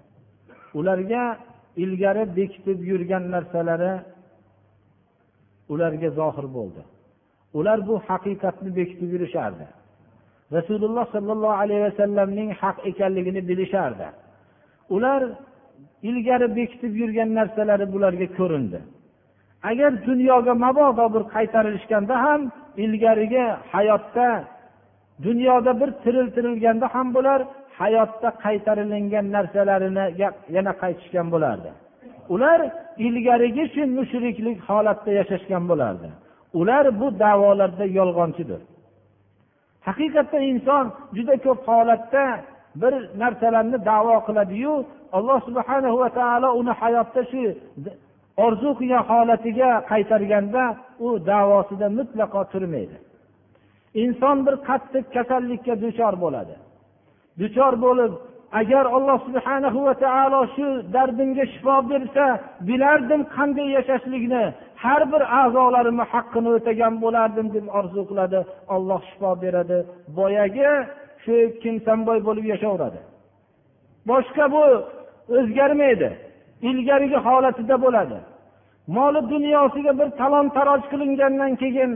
[0.79, 1.23] ularga
[1.83, 3.93] ilgari bekitib yurgan narsalari
[5.73, 6.81] ularga zohir bo'ldi
[7.59, 9.65] ular bu haqiqatni bekitib yurishardi
[10.57, 14.07] rasululloh sollallohu alayhi vasallamning haq ekanligini bilishardi
[14.95, 15.21] ular
[16.08, 18.78] ilgari bekitib yurgan narsalari bularga ko'rindi.
[19.70, 22.40] Agar dunyoga mabodo bir qaytarilishganda ham
[22.84, 24.28] ilgarigi hayotda
[25.26, 27.40] dunyoda bir tiriltirilganda ham bular
[27.80, 30.04] hayotda qaytarilingan narsalarini
[30.56, 31.70] yana qaytishgan bo'lardi.
[32.34, 32.60] Ular
[33.06, 36.08] ilgarigi shu mushriklik holatda yashashgan bo'lardi.
[36.60, 38.60] Ular bu davolarda yolg'onchidir.
[39.88, 40.84] Haqiqatda inson
[41.16, 42.24] juda ko'p holatda
[42.82, 44.72] bir narsalarni davo qiladiyu
[45.16, 47.42] alloh subhana va taolo uni hayotda shu
[48.46, 50.64] orzu qilgan holatiga qaytarganda
[51.06, 52.96] u davosida mutlaqo turmaydi.
[54.02, 56.54] Inson bir qattiq kasallikka duchor bo'ladi.
[57.40, 58.12] Duchor bo'lib
[58.60, 62.24] agar alloh subhana va taolo shu dardimga shifo bersa
[62.68, 64.44] bilardim qanday yashashlikni
[64.84, 68.40] har bir a'zolarimni haqqini o'tagan bo'lardim deb orzu qiladi
[68.74, 69.78] olloh shifo beradi.
[70.18, 70.70] Boyagi
[71.24, 73.00] shu kimsanboy bo'lib yashayveradi
[74.06, 74.64] boshqa bu
[75.28, 76.08] o'zgarmaydi.
[76.62, 78.18] Ilgarigi holatida bo'ladi.
[78.96, 81.90] Moli dunyosiga bir talon taroj qilingandan keyin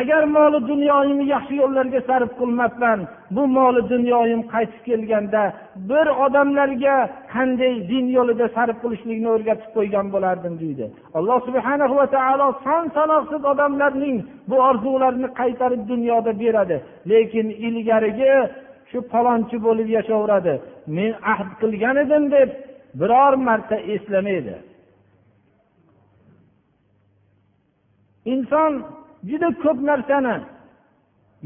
[0.00, 2.98] agar moli dunyoyimni yaxshi yo'llarga sarf qilmabman
[3.36, 5.42] bu moli dunyoyim qaytib kelganda
[5.90, 6.96] bir odamlarga
[7.34, 10.84] qanday din yo'lida sarf qilishlikni o'rgatib qo'ygan bo'lardim deydi.
[11.18, 14.16] Alloh subhana va taolo son sanoqsiz odamlarning
[14.50, 16.76] bu orzularini qaytarib dunyoda beradi.
[17.10, 18.32] Lekin ilgarigi
[18.90, 20.54] shu palonchi bo'lib yashayveradi
[20.86, 22.50] men ahd qilgan edim deb
[23.00, 24.56] biror marta eslamaydi.
[28.32, 28.72] Inson
[29.30, 30.36] juda ko'p narsani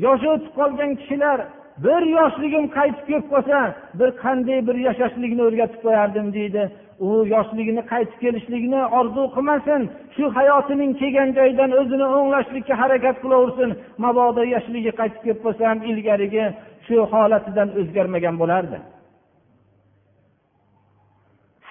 [0.05, 1.39] yoshi o'tib qolgan kishilar
[1.85, 3.59] bir yoshligim qaytib kelib qolsa
[3.99, 6.63] bir qanday bir yashashlikni o'rgatib qo'yardim deydi.
[7.07, 9.81] U yoshligini qaytib kelishlikni orzu qilmasin
[10.15, 13.71] shu hayotining kelgan joyidan o'zini o'nglashlikka harakat qilaversin.
[14.05, 16.45] Mabodo yoshligi qaytib kelib qolsa ham ilgarigi
[16.87, 18.79] shu holatidan o'zgarmagan bo'lardi.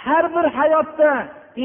[0.10, 1.12] Har bir hayotda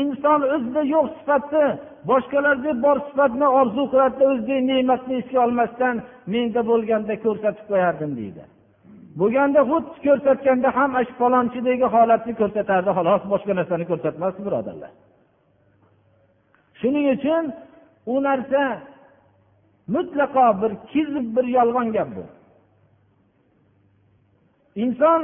[0.00, 1.66] inson o'zida yo'q sifatni
[2.10, 5.94] boshqalarda bor sifatni orzu qiladida o'zidagi ne'matni esga olmasdan
[6.32, 8.42] menda bo'lganda ko'rsatib qo'yardim deydi.
[9.20, 14.92] Bo'lganda xuddi ko'rsatganda ham shu falonchidagi holatni ko'rsatardi xolos boshqa narsani ko'rsatmasdi birodarlar.
[16.80, 17.44] Shuning uchun
[18.12, 18.62] u narsa
[19.94, 22.24] mutlaqo bir kizib bir yolg'on gap bu.
[24.84, 25.20] Inson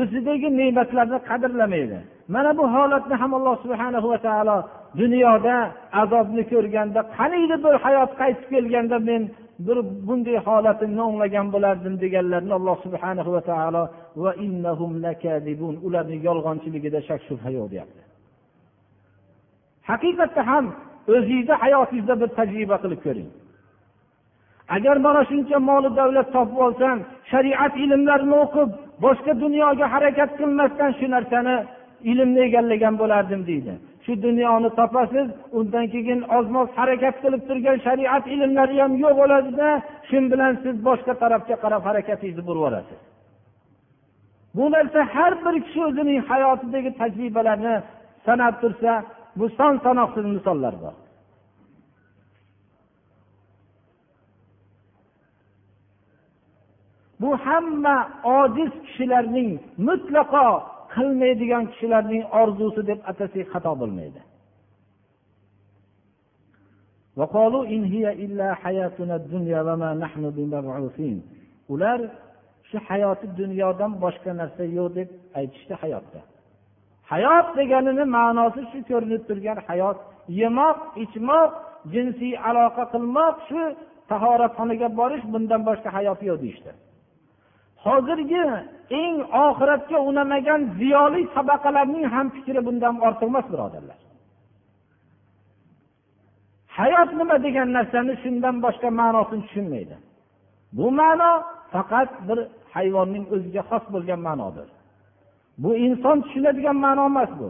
[0.00, 1.98] o'zidagi ne'matlarni qadrlamaydi.
[2.34, 4.56] Mana bu holatni ham alloh subhana va taolo
[5.00, 5.56] dunyoda
[6.02, 9.22] azobni ko'rganda qaniydi bir hayot qaytib kelganda men
[9.66, 13.82] bir bunday holatimni o'nglagan bo'lardim deganlarni alloh subhana va taolo
[15.86, 18.02] ularni yolg'onchiligida shak shubha yo'q deyapti.
[19.90, 20.64] Haqiqatda ham
[21.14, 23.30] o'zingizni hayotingizda bir tajriba qilib ko'ring.
[24.76, 26.96] Agar mana shuncha moli davlat topib olsam
[27.30, 28.70] shariat ilmlarini o'qib
[29.04, 31.56] boshqa dunyoga harakat qilmasdan shu narsani
[32.10, 33.72] ilmni egallagan bo'lardim deydi.
[34.04, 35.28] Shu dunyoni topasiz
[35.58, 39.68] undan keyin ozmoz harakat qilib turgan shariat ilmlari ham yo'q bo'ladida
[40.08, 43.00] shu bilan siz boshqa tarafga qarab harakatingizni burib yuborasiz
[44.56, 47.76] bu narsa har bir kishi o'zining hayotidagi tajribalarini
[48.26, 48.92] sanab tursa
[49.38, 50.94] bu son sanoqsiz misollar bor.
[57.20, 59.50] Bu hamma ojiz kishilarning
[59.88, 60.48] mutlaqo
[60.96, 64.20] qilmaydigan kishilarning orzusi deb atasak xato bo'lmaydi.
[71.72, 71.98] Ular
[72.68, 76.20] shu hayoti dunyodan boshqa narsa yo'q deb aytishdi hayotda.
[77.10, 79.98] Hayot deganini ma'nosi shu ko'rinib turgan hayot.
[80.40, 81.50] Yemoq ichmoq
[81.92, 83.62] jinsiy aloqa qilmoq shu
[84.10, 86.70] tahoratxonaga borish bundan boshqa hayot yo'q deyishdi.
[87.86, 88.44] Hozirgi
[89.02, 93.98] eng oxiratga unamagan ziyoli tabaqalarning ham fikri bundan ortiq emas birodarlar.
[96.78, 99.96] Hayot nima degan narsani shundan boshqa ma'nosini tushunmaydi.
[100.76, 101.32] Bu ma'no
[101.72, 102.38] faqat bir
[102.74, 104.68] hayvonning o'ziga xos bo'lgan ma'nodir.
[105.62, 107.48] Bu inson tushunadigan ma'no emas bu.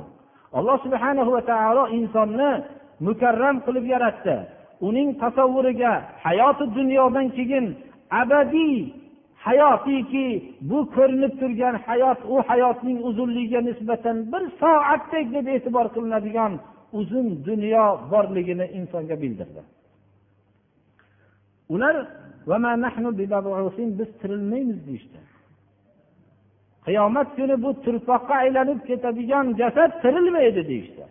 [0.58, 2.50] Alloh subhana va taolo insonni
[3.06, 4.36] mukarram qilib yaratdi.
[4.88, 5.92] Uning tasavvuriga
[6.26, 7.66] hayoti dunyodan keyin
[8.20, 8.76] abadiy
[9.46, 10.26] hayotiki
[10.70, 16.52] bu ko'rinib turgan hayot u hayotning uzunligiga nisbatan bir soatdek deb e'tibor qilinadigan
[16.98, 19.62] uzun dunyo borligini insonga bildirdi.
[21.74, 21.96] Ular
[23.98, 25.18] biz tirilmaymiz deyishdi.
[26.86, 31.04] Qiyomat kuni bu turpoqqa aylanib ketadigan jasad tirilmaydi deyishdi.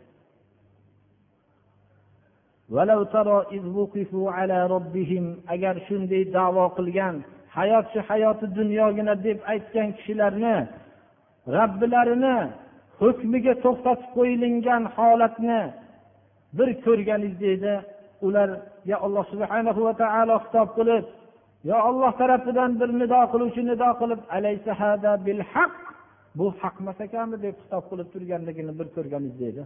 [5.53, 7.15] Agar shunday davo qilgan
[7.57, 10.55] hayot shu hayoti dunyogina deb aytgan kishilarni
[11.55, 12.37] robbilarini
[13.01, 15.61] hukmiga to'xtatib qo'yilgan holatni
[16.57, 17.73] bir ko'rganingizda edi
[18.27, 21.05] ularga alloh subhana va taolo xitob qilib
[21.69, 25.75] yo olloh tarafidan bir nido qiluvchi nido qilib alaysa hada bil haq
[26.37, 27.37] bu haqmas ekanmi?
[27.45, 29.63] deb xitob qilib turganligini bir ko'rganingizda edi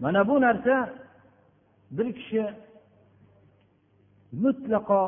[0.00, 0.74] mana bu narsa
[1.90, 2.44] bir kishi
[4.42, 5.02] mutlaqo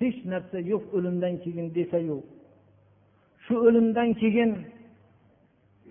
[0.00, 2.18] hech narsa yo'q o'limdan keyin desayu
[3.44, 4.50] shu o'limdan keyin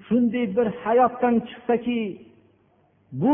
[0.08, 2.02] shunday bir hayotdan chiqsaki
[3.22, 3.32] bu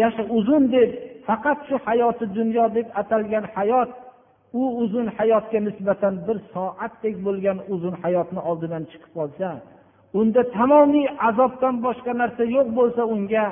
[0.00, 0.90] yasha uzun deb
[1.26, 3.90] faqat shu hayoti dunyo deb atalgan hayot
[4.60, 9.48] u uzun hayotga nisbatan bir soatdek bo'lgan uzun hayotni oldidan chiqib qolsa
[10.20, 13.46] unda tamomiy azobdan boshqa narsa yo'q bo'lsa unga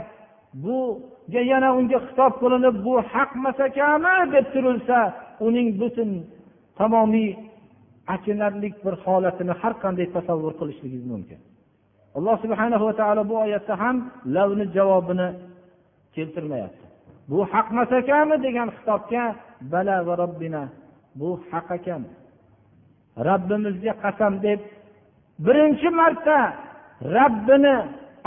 [0.64, 4.98] buga yana unga xitob qilinib bu haqmas ekanmi deb turilsa
[5.46, 6.10] uning butun
[6.78, 7.30] tamomiy
[8.14, 11.40] achinarli bir holatini har qanday tasavvur qilishligingiz mumkin.
[12.16, 13.96] Alloh subhana va taolo bu oyatda ham
[14.34, 15.28] lavni javobini
[16.14, 16.84] keltirmayapti.
[17.30, 19.24] Bu haqmas ekanmi degan xitobga
[19.72, 20.62] bala va robbina
[21.20, 22.02] bu haq ekan
[23.28, 24.60] robbimizga qasam deb
[25.44, 26.38] birinchi marta
[27.16, 27.74] rabbini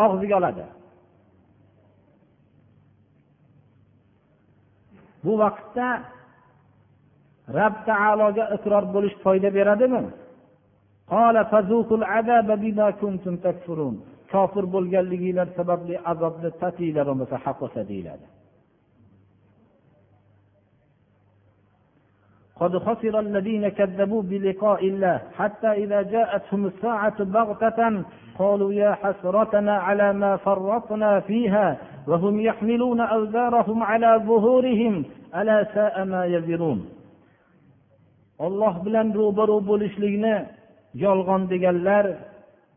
[0.05, 0.65] og'ziga oladi.
[5.25, 5.87] Bu vaqtda
[7.57, 10.03] rob taologa iqror bo'lish foyda beradimi?
[14.33, 18.25] Kofir bo'lganliginglar sababli azobni tatinglar bo'lmasa haq bo'lsa deyiladi.
[22.60, 28.04] قد خسر الذين كذبوا بلقاء الله حتى إذا جاءتهم الساعة بغتة
[28.38, 31.78] قالوا يا حسرتنا على ما فرطنا فيها
[32.08, 35.04] وهم يحملون أوزارهم على ظهورهم
[35.34, 37.00] ألا ساء ما يزرون
[38.46, 40.36] olloh bilan ro'baro bo'lishlikni
[41.04, 42.04] yolg'on deganlar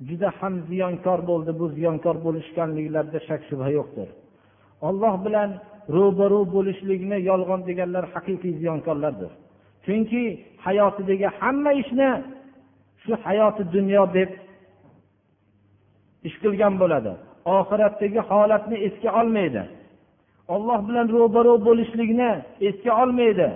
[0.08, 4.10] juda ham ziyonkor bo'ldi bu ziyonkor bo'lishganliklarida shak shubha yo'qdir
[4.88, 5.50] olloh bilan
[5.98, 9.32] ro'baro bo'lishlikni yolg'on deganlar haqiqiy ziyonkorlardir
[9.85, 10.25] Chunki
[10.65, 12.11] hayotidagi hamma ishni
[13.03, 14.31] shu hayoti dunyo deb
[16.27, 17.13] ish qilgan bo'ladi.
[17.57, 19.63] Oxiratdagi holatni esga olmaydi.
[20.55, 22.31] Olloh bilan ro'baro bo'lishlikni
[22.69, 23.49] esga olmaydi.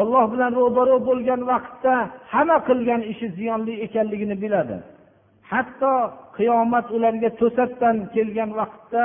[0.00, 1.94] Olloh bilan ro'baro bo'lgan vaqtda
[2.32, 4.76] hamma qilgan ishi ziyonli ekanligini biladi.
[5.50, 5.94] Hatto
[6.36, 9.04] qiyomat ularga to'satdan kelgan vaqtda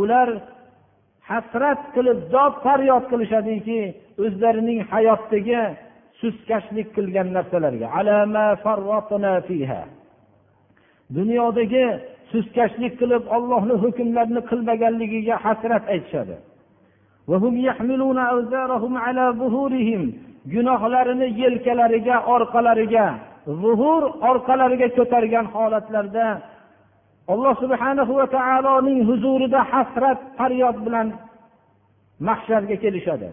[0.00, 0.28] ular
[1.30, 3.80] hasrat qilib dod faryod qilishadiki
[4.24, 5.62] o'zlarining hayotdagi
[6.20, 7.86] suskashlik qilgan narsalarga.
[11.16, 11.84] Dunyodagi
[12.32, 16.36] suskashlik qilib ollohni hukmlarini qilmaganligiga hasrat aytishadi.
[20.54, 23.06] Gunohlarini yelkalariga orqalariga
[23.62, 26.26] zuhur orqalariga ko'targan holatlarda
[27.32, 31.06] alloh subhana va taoloning huzurida hasrat faryod bilan
[32.28, 33.28] mahsharga kelishadi.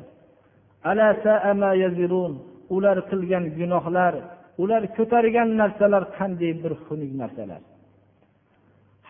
[2.75, 4.13] Ular qilgan gunohlar
[4.61, 7.61] ular ko'targan narsalar qanday bir xunuk narsalar.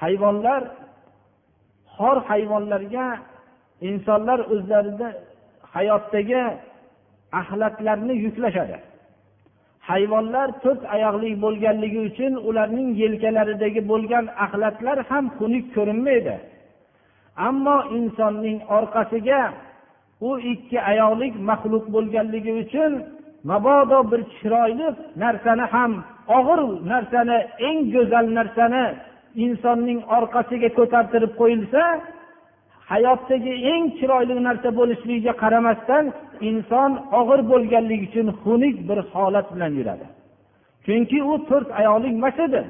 [0.01, 0.61] Hayvonlar
[1.95, 3.07] xor hayvonlarga
[3.89, 5.09] insonlar o'zlarida
[5.73, 6.41] hayotdagi
[7.41, 8.77] axlatlarni yuklashadi.
[9.89, 16.35] Hayvonlar to'rt oyoqli bo'lganligi uchun ularning yelkalaridagi bo'lgan axlatlar ham xunuk ko'rinmaydi.
[17.47, 19.41] Ammo insonning orqasiga
[20.27, 22.91] u ikki oyoqlik maxluq bo'lganligi uchun
[23.43, 24.87] mabodo bir chiroyli
[25.23, 25.91] narsani ham
[26.37, 26.61] og'ir
[26.91, 28.83] narsani eng go'zal narsani
[29.45, 31.81] insonning orqasiga ko'tartirib qo'yilsa
[32.91, 36.05] hayotdagi eng chiroyli narsa bo'lishligiga qaramasdan
[36.49, 40.05] inson og'ir bo'lganligi uchun xunuk bir holat bilan yuradi.
[40.85, 42.61] Chunki u to'rt oyoqlik emas edi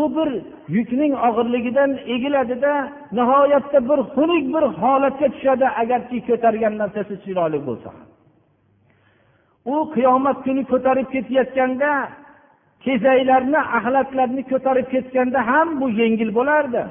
[0.00, 0.28] u bir
[0.76, 2.72] yukning og'irligidan egiladida
[3.18, 8.05] nihoyatda bir xunuk bir holatga tushadi agarki ko'targan narsasi chiroyli bo'lsa ham.
[9.72, 11.92] U qiyomat kuni ko'tarib ketayotganda
[12.84, 16.82] kezaklarni axlatlarni ko'tarib ketganda ham bu yengil bo'lardi.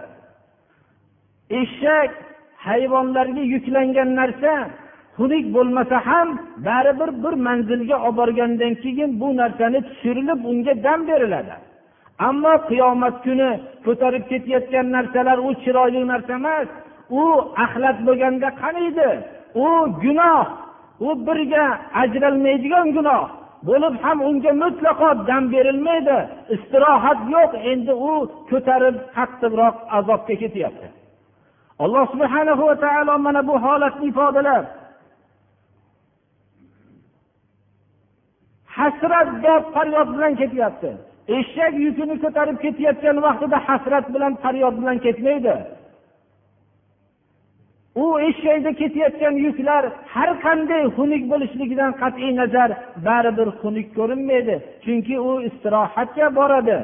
[1.59, 2.11] Eshak
[2.67, 4.53] hayvonlarga yuklangan narsa
[5.17, 6.27] xunuk bo'lmasa ham
[6.67, 11.55] baribir bir manzilga olib borgandan keyin bu narsani tushirilib unga dam beriladi.
[12.27, 13.49] Ammo qiyomat kuni
[13.85, 16.67] ko'tarib ketayotgan narsalar u chiroyli narsa emas.
[17.21, 17.23] U
[17.65, 19.09] axlat bo'lganda qaniydi
[19.65, 19.67] u
[20.03, 20.64] gunoh.
[20.99, 21.65] U birga
[22.01, 23.23] ajralmaydigan gunoh.
[23.67, 26.17] Bo'lib ham unga mutlaqo dam berilmaydi.
[26.55, 27.51] Istirohat yo'q.
[27.71, 28.13] Endi u
[28.49, 30.87] ko'tarib qattiqroq azobga ketyapti.
[31.83, 34.65] Alloh subhana va taolo mana bu holatni ifodalab
[38.77, 40.91] hasrat dod faryod bilan ketyapti.
[41.37, 45.55] Eshak yukini ko'tarib ketayotgan vaqtida hasrat bilan faryod bilan ketmaydi.
[47.95, 49.83] U eshakda ketayotgan yuklar
[50.13, 52.69] har qanday xunuk bo'lishligidan qat'iy nazar
[53.07, 56.77] baribir xunuk ko'rinmaydi chunki u istirohatga boradi.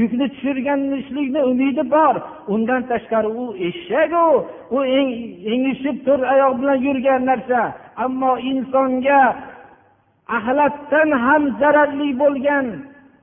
[0.00, 2.14] Yukni tushirganishlikni umidi bor.
[2.54, 4.28] Undan tashqari u eshak u
[4.76, 4.78] u
[5.52, 7.60] engishib to'rt oyoq bilan yurgan narsa.
[8.04, 9.20] Ammo insonga
[10.36, 12.66] axlatdan ham zararli bo'lgan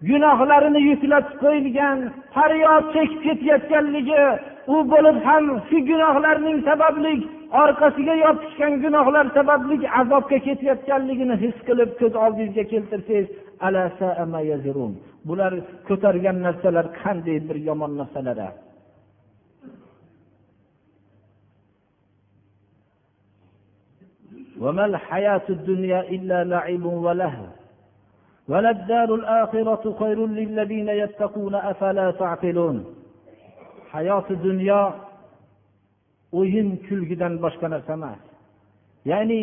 [0.10, 1.98] gunohlarini yuklatib qo'yilgan
[2.36, 4.24] faryod chekib ketayotganligi
[4.75, 7.15] u bo'lib ham shu gunohlarning sababli
[7.63, 13.27] orqasiga yopishgan gunohlar sababli azobga ketayotganligini his qilib ko'z oldingizga keltirsangiz
[15.29, 15.53] bular
[15.89, 18.39] ko'targan narsalar qanday bir yomon narsalar
[24.65, 27.47] وما الحياة الدنيا إلا لعب ولهو
[28.51, 32.77] وللدار الآخرة خير للذين يتقون أفلا تعقلون
[33.96, 34.82] hayoti dunyo
[36.40, 38.22] o'yin kulgidan boshqa narsa emas.
[39.12, 39.40] Ya'ni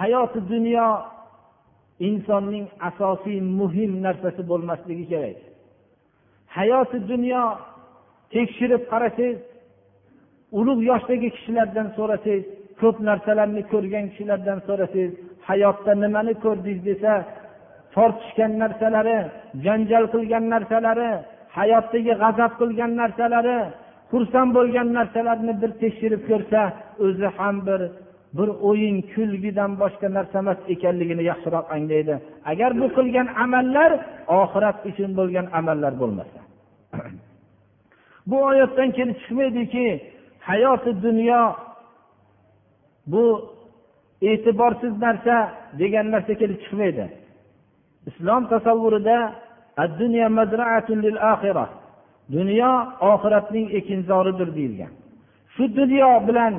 [0.00, 0.86] hayoti dunyo
[2.08, 5.38] insonning asosiy muhim narsasi bo'lmasligi kerak.
[6.56, 7.42] Hayoti dunyo
[8.34, 9.38] tekshirib qarasangiz
[10.58, 12.44] ulug' yoshdagi kishilardan so'rasangiz
[12.80, 15.12] ko'p narsalarni ko'rgan kishilardan so'rasangiz
[15.48, 17.12] hayotda nimani ko'rdingiz desa
[17.94, 19.18] tortishgan narsalari
[19.64, 21.10] janjal qilgan narsalari
[21.58, 23.58] hayotdagi g'azab qilgan narsalari
[24.12, 26.60] xursand bo'lgan narsalarni bir tekshirib ko'rsa
[27.04, 27.80] o'zi ham bir
[28.36, 32.14] bir o'yin kulgidan boshqa narsa emas ekanligini yaxshiroq anglaydi.
[32.50, 33.90] Agar bu qilgan amallar
[34.40, 36.38] oxirat uchun bo'lgan amallar bo'lmasa.
[38.30, 39.86] Bu oyatdan kelib chiqmaydiki
[40.50, 41.42] hayoti dunyo
[43.12, 43.24] bu
[44.30, 45.36] e'tiborsiz narsa
[45.80, 47.04] degan narsa kelib chiqmaydi.
[48.10, 49.18] Islom tasavvurida
[52.34, 52.72] dunyo
[53.12, 54.92] oxiratning ekinzoridir deyilgan.
[55.54, 56.54] Shu dunyo bilan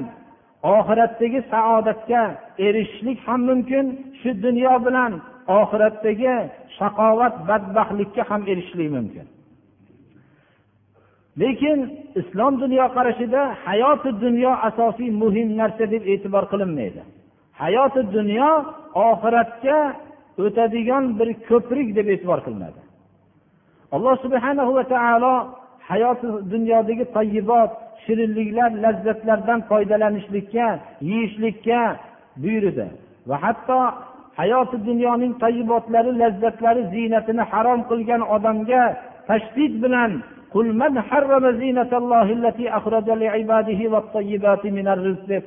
[0.75, 2.21] oxiratdagi saodatga
[2.67, 3.85] erishishlik ham mumkin
[4.21, 5.11] shu dunyo bilan
[5.59, 6.35] oxiratdagi
[6.77, 9.25] shaqovat badbaxtlikka ham erishishlik mumkin.
[11.41, 11.79] Lekin
[12.19, 17.01] islom dunyoqarashida hayoti dunyo asosiy muhim narsa deb e'tibor qilinmaydi.
[17.61, 18.49] Hayoti dunyo
[19.09, 19.79] oxiratga
[20.43, 22.81] o'tadigan bir ko'prik deb e'tibor qilinadi.
[23.95, 25.33] Alloh subhanahu va taolo
[25.89, 27.71] hayoti dunyodagi tayyibot
[28.05, 30.67] shirinliklar lazzatlardan foydalanishlikka
[31.09, 31.79] yeyishlikka
[32.41, 32.87] buyurdi.
[33.29, 33.79] Va hatto
[34.39, 38.83] hayoti dunyoning tayyibotlari lazzatlari ziynatini harom qilgan odamga
[39.29, 40.11] tashdid bilan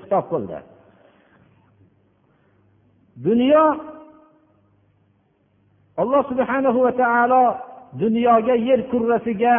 [0.01, 0.59] xitob qildi.
[3.26, 3.64] Dunyo
[6.03, 7.45] alloh subhanahu va taolo
[8.03, 9.55] dunyoga yer kurrasiga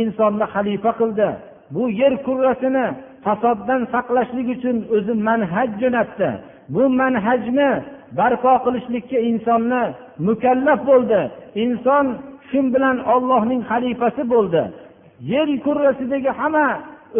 [0.00, 1.28] insonni xalifa qildi.
[1.74, 2.86] Bu yer kurrasini
[3.24, 6.30] fasoddan saqlashlik uchun o'zi manhaj jo'natdi.
[6.74, 7.70] Bu manhajni
[8.18, 9.82] barpo qilishlikka insonni
[10.26, 11.20] mukallaf bo'ldi.
[11.64, 12.06] Inson
[12.48, 14.62] shu bilan ollohning xalifasi bo'ldi.
[15.32, 16.68] Yer kurrasidagi hamma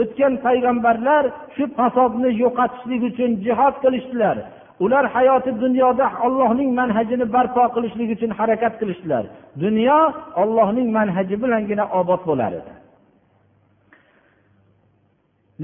[0.00, 4.36] o'tgan payg'ambarlar shu fasodni yo'qotishlik uchun jihod qilishdilar.
[4.80, 9.24] Ular hayoti dunyoda ollohning manhajini barpo qilishlik uchun harakat qilishdilar.
[9.64, 10.00] Dunyo
[10.42, 12.72] ollohning manhaji bilangina obod bo'lar edi.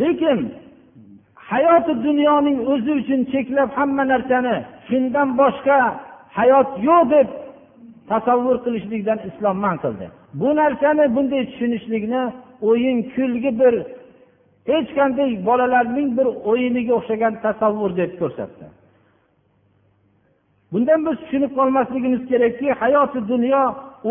[0.00, 0.38] Lekin
[1.50, 4.56] hayoti dunyoning o'zi uchun cheklab hamma narsani
[4.88, 5.78] shundan boshqa
[6.38, 7.28] hayot yo'q deb
[8.10, 10.06] tasavvur qilishlikdan islom man qildi.
[10.40, 12.22] Bu narsani bunday tushunishlikni
[12.70, 13.74] o'yin kulgi bir
[14.70, 18.64] hech qanday bolalarning bir o'yiniga o'xshagan tasavvur deb ko'rsatdi.
[20.72, 23.62] Bundan biz tushunib qolmasligimiz kerakki hayoti dunyo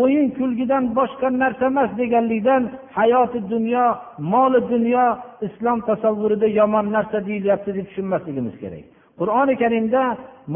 [0.02, 2.62] o'yin kulgidan boshqa narsa emas deganlikdan
[2.98, 3.86] hayoti dunyo
[4.32, 5.06] moli dunyo
[5.46, 8.84] islom tasavvurida yomon narsa deyilyapti deb tushunmasligimiz kerak.
[9.20, 10.02] Qur'oni karimda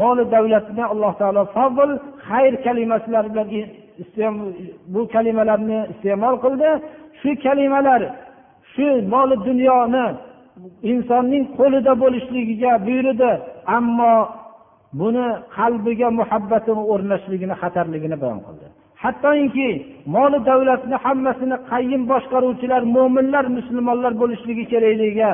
[0.01, 1.91] moli davlatni alloh taolo fazl
[2.27, 4.35] xayr kalimalari bilan
[4.93, 6.69] bu kalimalarni iste'mol qildi.
[7.19, 8.01] Shu kalimalar
[8.73, 10.05] shu moli dunyoni
[10.91, 13.31] insonning qo'lida bo'lishligiga buyurdi.
[13.77, 14.15] Ammo
[14.99, 15.25] buni
[15.57, 18.65] qalbiga muhabbatini o'rnashligini xatarligini bayon qildi.
[19.03, 19.69] Hattoki
[20.15, 25.31] moli davlatni hammasini qayyim boshqaruvchilar mo'minlar musulmonlar bo'lishligi kerakligiga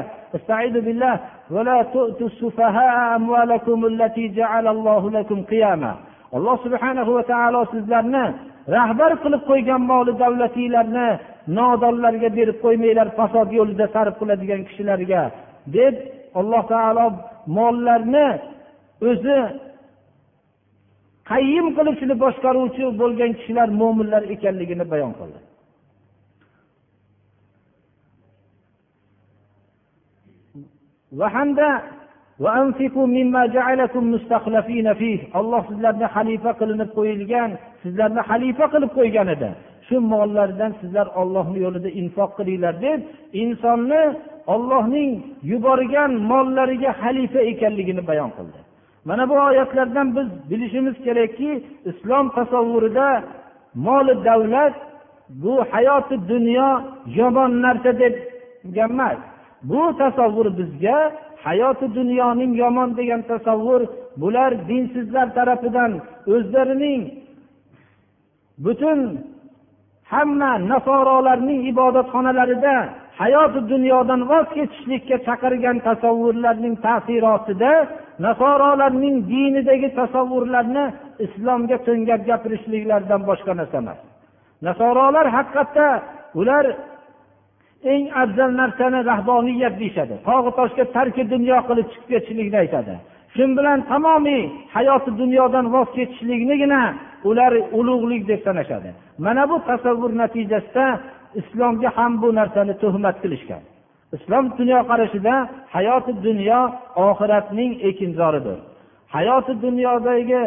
[6.37, 8.25] alloh subhanahu va taolo sizlarni
[8.75, 11.07] rahbar qilib qo'ygan moli davlatinglarni
[11.57, 15.21] nodonlarga berib qo'ymanglar fasod yo'lida sarf qiladigan kishilarga
[15.75, 15.95] deb
[16.39, 17.05] alloh taolo
[17.57, 18.27] mollarni
[19.07, 19.39] o'zi
[21.31, 25.39] qayyim qilib shuni boshqaruvchi bo'lgan kishilar mo'minlar ekanligini bayon qildi.
[31.19, 31.69] Va hamda
[35.39, 37.49] olloh sizlarni xalifa qilinib qo'yilgan
[37.83, 39.49] sizlarni xalifa qilib qo'ygan edi.
[39.87, 42.99] Shu mollardan sizlar ollohni yo'lida infoq qilinglar deb
[43.43, 44.03] insonni
[44.53, 45.11] ollohning
[45.51, 48.59] yuborgan mollariga xalifa ekanligini bayon qildi.
[49.05, 53.23] Mana bu oyatlardan biz bilishimiz kerakki islom tasavvurida
[53.75, 54.73] moli davlat
[55.29, 56.81] bu hayoti dunyo
[57.15, 59.17] yomon narsa degan emas.
[59.63, 61.11] Bu tasavvur bizga
[61.43, 63.81] hayoti dunyoning yomon degan tasavvur
[64.17, 65.91] bular dinsizlar tarafidan
[66.33, 67.01] o'zlarining
[68.65, 68.99] butun
[70.13, 72.75] hamma nasorolarning ibodatxonalarida
[73.21, 77.71] hayoti dunyodan voz kechishlikka chaqirgan tasavvurlarning ta'sirotida
[78.25, 80.85] nasorolarning dinidagi tasavvurlarni
[81.25, 83.99] islomga to'ngab gapirishliklaridan boshqa narsa emas.
[84.67, 85.87] Nasorolar haqiqatda
[86.39, 86.65] ular
[87.93, 90.15] eng afzal narsani rahboniyat deyishadi.
[90.27, 92.95] Tog'i toshga tarki dunyo qilib chiqib ketishlikni aytadi.
[93.35, 94.43] Shu bilan tamomiy
[94.75, 96.81] hayoti dunyodan voz kechishliknigina
[97.29, 98.89] ular ulug'lik deb sanashadi.
[99.25, 100.85] Mana bu tasavvur natijasida
[101.41, 103.61] islomga ham bu narsani tuhmat qilishgan.
[104.15, 105.35] Islom dunyoqarashida
[105.75, 106.61] hayoti dunyo
[107.07, 108.59] oxiratning ekinzoridir.
[109.15, 110.43] Hayoti dunyodagi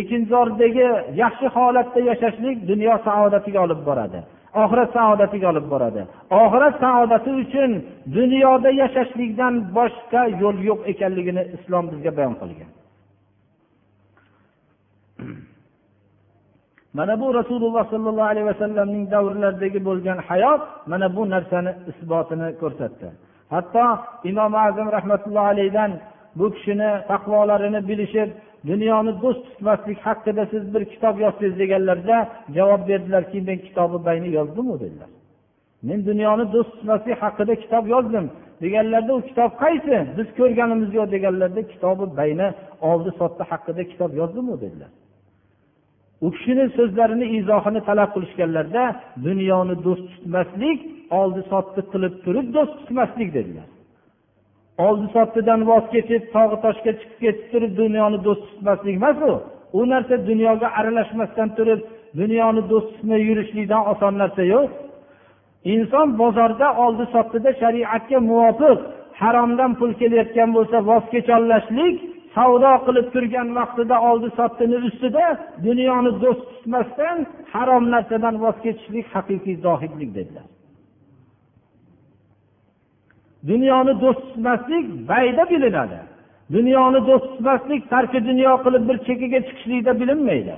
[0.00, 0.88] ekinzordagi
[1.22, 4.20] yaxshi holatda yashashlik dunyo saodatiga olib boradi.
[4.62, 6.02] Oxirat saodatiga olib boradi.
[6.42, 7.70] Oxirat saodati uchun
[8.16, 12.70] dunyoda yashashlikdan boshqa yo'l yo'q ekanligini islom bizga bayon qilgan.
[16.98, 23.08] Mana bu rasululloh sollallohu alayhi vasallamning davrlaridagi bo'lgan hayot mana bu narsani isbotini ko'rsatdi.
[23.54, 23.84] Hatto
[24.30, 25.90] imom azam rahmatullohi alayhidan
[26.38, 28.30] bu kishini taqvolarini bilishib
[28.70, 32.16] dunyoni do'st tutmaslik haqida siz bir kitob yozsangiz deganlarida
[32.56, 35.10] javob berdilarki men kitobi bayni yozdimu dedilar.
[35.88, 38.26] Men dunyoni do'st tutmaslik haqida kitob yozdim
[38.64, 39.96] deganlarida u kitob qaysi?
[40.18, 42.48] Biz ko'rganimiz yo'q deganlarida kitobi bayni
[42.90, 44.90] oldi sotdi haqida kitob yozdimu dedilar.
[46.24, 48.84] U kishini so'zlarini izohini talab qilishganlarida
[49.26, 50.78] dunyoni do'st tutmaslik
[51.20, 53.68] oldi sotdi qilib turib do'st tutmaslik dedilar.
[54.86, 59.32] Oldi sotdidan voz kechib tog'i toshga chiqib ketib turib dunyoni do'st tutmaslik emas u.
[59.78, 61.80] U narsa dunyoga aralashmasdan turib
[62.20, 64.70] dunyoni do'st tutmay yurishlikdan oson narsa yo'q.
[65.74, 68.78] Inson bozorda oldi sotdida shariatga muvofiq
[69.22, 71.96] haromdan pul kelayotgan bo'lsa voz kecholashlik
[72.35, 75.25] savdo qilib turgan vaqtida oldi sotdini ustida
[75.67, 77.17] dunyoni do'st tutmasdan
[77.53, 80.47] harom narsadan voz kechishlik haqiqiy zohidlik dedilar
[83.49, 85.99] dunyoni do'st tutmaslik bayda bilinadi
[86.55, 90.57] dunyoni do'st tutmaslik tarki dunyo qilib bir chekkaga chiqishlikda bilinmaydi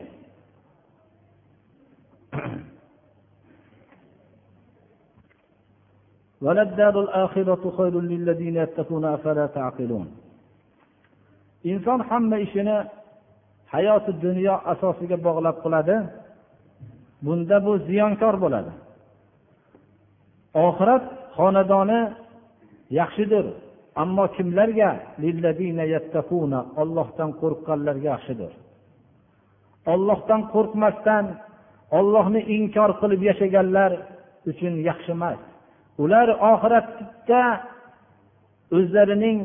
[6.46, 10.08] وللدار الآخرة خير للذين يتقون أفلا تعقلون
[11.71, 12.77] inson hamma ishini
[13.73, 15.97] hayoti dunyo asosiga bog'lab qiladi.
[17.25, 18.73] Bunda bu ziyonkor bo'ladi.
[20.67, 21.05] Oxirat
[21.37, 22.01] xonadoni
[23.01, 23.45] yaxshidir
[24.03, 24.91] ammo kimlarga?
[26.83, 28.53] Ollohdan qo'rqqanlarga yaxshidir.
[29.93, 31.25] Ollohdan qo'rqmasdan
[31.99, 33.93] ollohni inkor qilib yashaganlar
[34.51, 35.41] uchun yaxshi emas.
[36.03, 37.43] Ular oxiratda
[38.77, 39.39] o'zlarining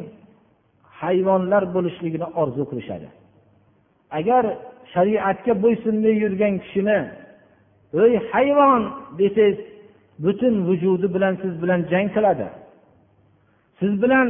[1.01, 3.07] hayvonlar bo'lishligini orzu qilishadi.
[4.19, 4.43] Agar
[4.93, 6.99] shariatga bo'ysunmay yurgan kishini
[8.03, 8.81] ey hayvon
[9.19, 9.57] desangiz
[10.23, 12.47] butun vujudi bilan siz bilan jang qiladi.
[13.79, 14.27] Siz bilan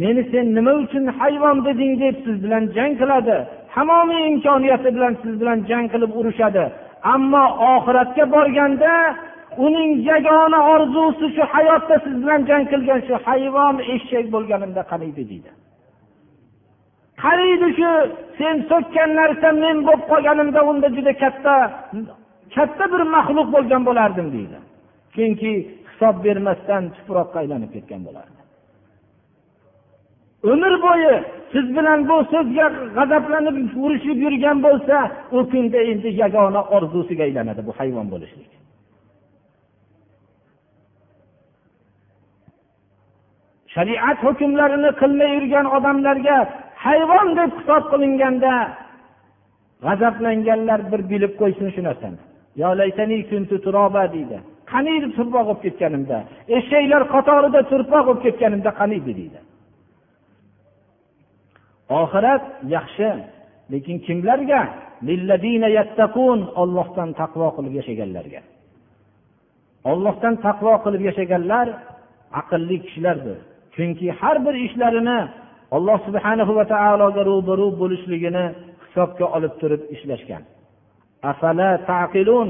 [0.00, 3.36] meni sen nima uchun hayvon deding deb siz bilan jang qiladi.
[3.74, 6.64] Tamomiy imkoniyati bilan siz bilan jang qilib urushadi.
[7.14, 8.92] Ammo oxiratga borganda
[9.66, 15.50] uning yagona orzusi shu hayotda siz bilan jang qilgan shu hayvon eshak bo'lganimda qaniydi deydi.
[17.22, 17.90] Qariydi shu
[18.38, 21.54] sen so'kkan narsa men bo'lib qolganimda unda juda katta
[22.56, 24.58] katta bir maxluq bo'lgan bo'lardim deydi.
[25.14, 25.52] Chunki
[25.88, 28.40] hisob bermasdan tuproqqa aylanib ketgan bo'lardi.
[30.52, 31.14] Umr bo'yi
[31.52, 34.96] siz bilan bu so'zga g'azablanib urushib yurgan bo'lsa
[35.36, 38.50] u kunda endi yagona orzusiga aylanadi bu hayvon bo'lishlik.
[43.74, 46.38] Shariat hukmlarini qilmay yurgan odamlarga
[46.86, 48.52] hayvon deb hisob qilinganda
[49.84, 52.18] g'azablanganlar bir bilib qo'ysin shu narsani.
[54.14, 54.36] Deydi.
[54.72, 56.18] Qaniydi turpoq bo'lib ketganimda
[56.58, 59.40] eshaklar qatorida turpoq bo'lib ketganimda qaniydi deydi.
[62.00, 62.44] Oxirat
[62.76, 63.08] yaxshi
[63.72, 64.60] lekin kimlarga?
[66.62, 68.40] Ollohdan taqvo qilib yashaganlarga.
[69.90, 71.66] Ollohdan taqvo qilib yashaganlar
[72.40, 73.38] aqlli kishilardir.
[73.74, 75.18] Chunki har bir ishlarini
[75.76, 78.44] alloh subhanahu va taologa ro'baru bo'lishligini
[78.84, 80.42] hisobga olib turib ishlashgan.
[81.30, 82.48] Afala taqilun?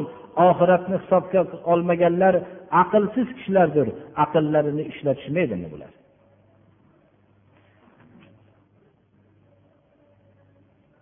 [0.48, 1.40] Oxiratni hisobga
[1.72, 2.34] olmaganlar
[2.82, 3.88] aqlsiz kishilardir.
[4.24, 5.92] Aqllarini ishlatishmaydimi bular?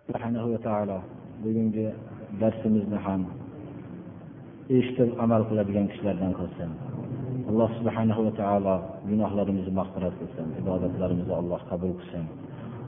[0.07, 0.97] Subhanahu va taolo
[1.43, 1.87] bugungi
[2.41, 3.21] darsimizni ham
[4.77, 6.69] eshitib amal qiladigan kishilardan qilsin.
[7.49, 8.75] Alloh subhanahu va taolo
[9.09, 12.25] gunohlarimizni mag'firat qilsin ibodatlarimizni alloh qabul qilsin.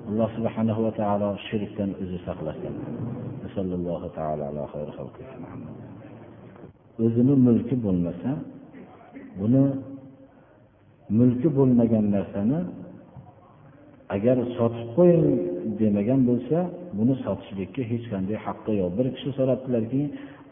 [0.09, 2.73] Alloh subhanahu va taolo shirkdan o'zi saqlasin.
[7.05, 8.31] O'zini mulki bo'lmasa
[9.39, 9.63] buni
[11.19, 12.59] mulki bo'lmagan narsani
[14.15, 15.25] agar sotib qo'ying
[15.79, 16.57] demagan bo'lsa
[16.97, 18.91] buni sotishlikka hech qanday haqqi yo'q.
[18.97, 20.01] Bir kishi so'rabdilarki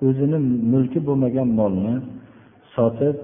[0.08, 0.38] o'zini
[0.74, 1.96] mulki bo'lmagan molni
[2.76, 3.16] sotib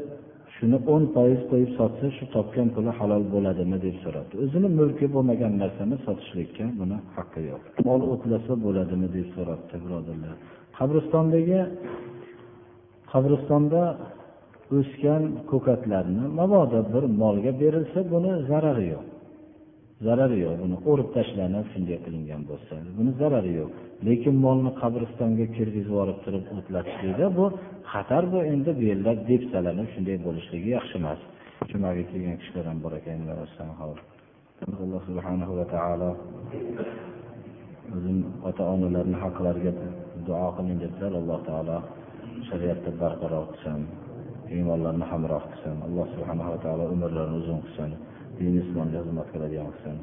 [0.60, 4.34] shuni o'n foiz qo'yib sotsa shu topgan puli halol bo'ladimi deb so'rabdi.
[4.44, 7.62] O'zini mulki bo'lmagan narsani sotishlikka buni haqqi yo'q.
[7.90, 10.36] Mol o'tlasa bo'ladimi deb so'rabdi birodarlar.
[10.78, 11.60] Qabristondagi
[13.12, 13.84] qabristonda
[14.78, 19.06] o'sgan ko'katlarni mabodo bir molga berilsa buni zarari yo'q.
[20.06, 20.56] Zarari yo'q.
[20.64, 22.74] Buni o'rib tashlanib shunday qilingan bo'lsa.
[22.98, 23.70] Buni zarari yo'q.
[24.08, 27.46] Lekin molni qabristonga kirgizib yuborib turib o'tlatishlikda bu
[27.94, 31.20] xatar bu endi bu yerda depsalanib shunday bo'lishligi yaxshi emas.
[31.72, 33.18] Jumaga kelgan kishilar ham bor ekan.
[34.84, 36.10] Alloh subhanahu va taolo
[37.96, 38.18] o'zim
[38.50, 39.72] ota onalarni haqlariga
[40.28, 41.78] duo qiling debdilar alloh taolo
[42.48, 43.82] shariatda barqaror qilsin
[44.56, 45.76] iymonlarni hamroh qilsin.
[45.88, 47.92] Alloh subhanava taolo umrlarini uzun qilsin.
[48.40, 49.98] Din islomga xizmat qiladigan qilsin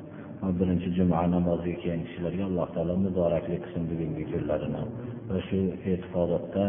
[0.59, 4.83] birinchi juma namoziga kelgan kishilarga alloh taolo muboraklik qilsin bugungi kunlarini.
[5.29, 5.59] Va shu
[5.91, 6.65] e'tiqodotda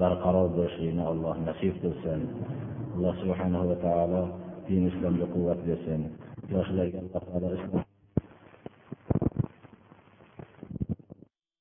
[0.00, 2.20] barqaror bo'lishlikni alloh nasib qilsin.
[2.94, 4.22] Alloh subhanahu va taolo
[4.66, 6.00] din islomga quvvat bersin.
[6.52, 7.91] Yoshlarga alloh taolo